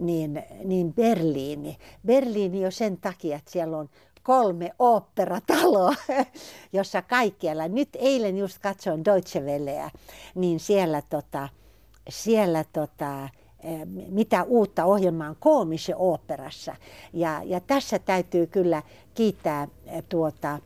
niin, 0.00 0.42
niin 0.64 0.94
Berliini. 0.94 1.78
Berliini 2.06 2.62
jo 2.62 2.70
sen 2.70 2.96
takia, 2.96 3.36
että 3.36 3.50
siellä 3.50 3.78
on 3.78 3.88
kolme 4.22 4.70
oopperataloa, 4.78 5.94
jossa 6.72 7.02
kaikkialla, 7.02 7.68
nyt 7.68 7.88
eilen 7.94 8.38
just 8.38 8.58
katsoin 8.58 9.04
Deutsche 9.04 9.40
Welleä, 9.40 9.90
niin 10.34 10.60
siellä, 10.60 11.02
tota, 11.02 11.48
siellä 12.08 12.64
tota, 12.72 13.28
mitä 14.08 14.42
uutta 14.42 14.84
ohjelmaa 14.84 15.28
on 15.28 15.36
koomische 15.40 15.94
oopperassa. 15.96 16.76
Ja, 17.12 17.42
ja 17.44 17.60
tässä 17.60 17.98
täytyy 17.98 18.46
kyllä 18.46 18.82
kiittää 19.14 19.68
eh, 19.86 20.04
tuota, 20.08 20.58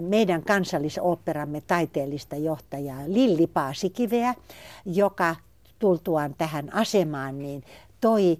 meidän 0.00 0.42
kansallisoopperamme 0.42 1.60
taiteellista 1.60 2.36
johtajaa 2.36 3.02
Lilli 3.06 3.46
Paasikiveä, 3.46 4.34
joka 4.84 5.36
tultuaan 5.78 6.34
tähän 6.38 6.74
asemaan 6.74 7.38
niin 7.38 7.64
toi 8.00 8.38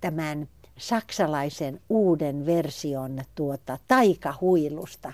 tämän 0.00 0.48
saksalaisen 0.78 1.80
uuden 1.88 2.46
version 2.46 3.20
tuota 3.34 3.78
taikahuilusta. 3.88 5.12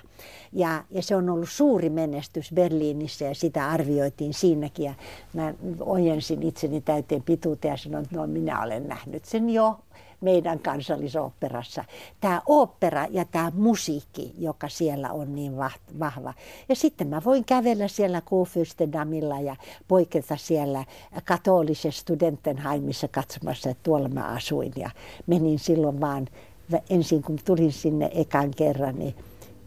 Ja, 0.53 0.83
ja 0.89 1.01
se 1.01 1.15
on 1.15 1.29
ollut 1.29 1.49
suuri 1.49 1.89
menestys 1.89 2.53
Berliinissä 2.53 3.25
ja 3.25 3.35
sitä 3.35 3.69
arvioitiin 3.69 4.33
siinäkin. 4.33 4.85
Ja 4.85 4.93
mä 5.33 5.53
ojensin 5.79 6.43
itseni 6.43 6.81
täyteen 6.81 7.23
pituuteen 7.23 7.71
ja 7.71 7.77
sanoin, 7.77 8.03
että 8.03 8.15
no 8.15 8.27
minä 8.27 8.63
olen 8.63 8.87
nähnyt 8.87 9.25
sen 9.25 9.49
jo 9.49 9.79
meidän 10.21 10.59
kansallisoopperassa. 10.59 11.83
Tämä 12.21 12.41
opera 12.45 13.07
ja 13.09 13.25
tämä 13.25 13.51
musiikki, 13.55 14.33
joka 14.37 14.69
siellä 14.69 15.11
on 15.11 15.35
niin 15.35 15.57
vahva. 15.99 16.33
Ja 16.69 16.75
sitten 16.75 17.07
mä 17.07 17.21
voin 17.25 17.45
kävellä 17.45 17.87
siellä 17.87 18.21
Kuhfürstendamilla 18.21 19.41
ja 19.43 19.55
poiketa 19.87 20.37
siellä 20.37 20.85
katolisessa 21.25 22.01
studentenhaimissa 22.01 23.07
katsomassa, 23.07 23.69
että 23.69 23.83
tuolla 23.83 24.09
mä 24.09 24.23
asuin. 24.23 24.71
Ja 24.75 24.89
menin 25.27 25.59
silloin 25.59 26.01
vaan, 26.01 26.27
ensin 26.89 27.23
kun 27.23 27.39
tulin 27.45 27.71
sinne 27.71 28.09
ekan 28.13 28.51
kerran, 28.51 28.99
niin 28.99 29.15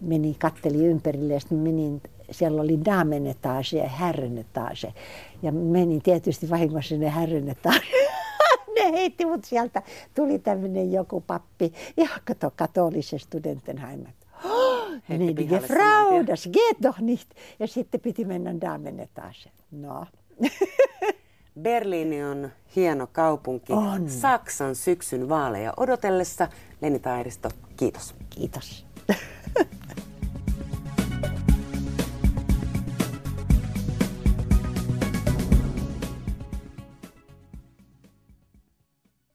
menin, 0.01 0.35
katteli 0.39 0.85
ympärille 0.85 1.33
ja 1.33 1.39
sitten 1.39 1.57
menin 1.57 2.01
siellä 2.31 2.61
oli 2.61 2.85
damenetage 2.85 3.77
ja 3.77 3.89
herrenetage. 3.89 4.93
Ja 5.41 5.51
menin 5.51 6.01
tietysti 6.01 6.49
vahingossa 6.49 6.89
sinne 6.89 7.15
herrenetage 7.15 7.85
ne 8.75 8.91
heitti 8.91 9.25
mut 9.25 9.45
sieltä. 9.45 9.81
Tuli 10.15 10.39
tämmöinen 10.39 10.91
joku 10.91 11.21
pappi. 11.21 11.73
Ja 11.97 12.09
kato, 12.25 12.51
katolisen 12.55 13.19
studentenheimat. 13.19 14.13
Oh, 14.45 14.87
Gnädige 15.07 15.59
Frau, 15.59 16.27
das 16.27 16.49
geht 16.53 16.83
doch 16.83 16.99
nicht. 16.99 17.29
Ja 17.59 17.67
sitten 17.67 18.01
piti 18.01 18.25
mennä 18.25 18.61
damenetage. 18.61 19.51
No. 19.71 20.05
Berliini 21.61 22.23
on 22.23 22.51
hieno 22.75 23.07
kaupunki. 23.07 23.73
On. 23.73 24.09
Saksan 24.09 24.75
syksyn 24.75 25.29
vaaleja 25.29 25.73
odotellessa. 25.77 26.47
Leni 26.81 26.99
Tairisto, 26.99 27.49
kiitos. 27.77 28.15
Kiitos. 28.29 28.85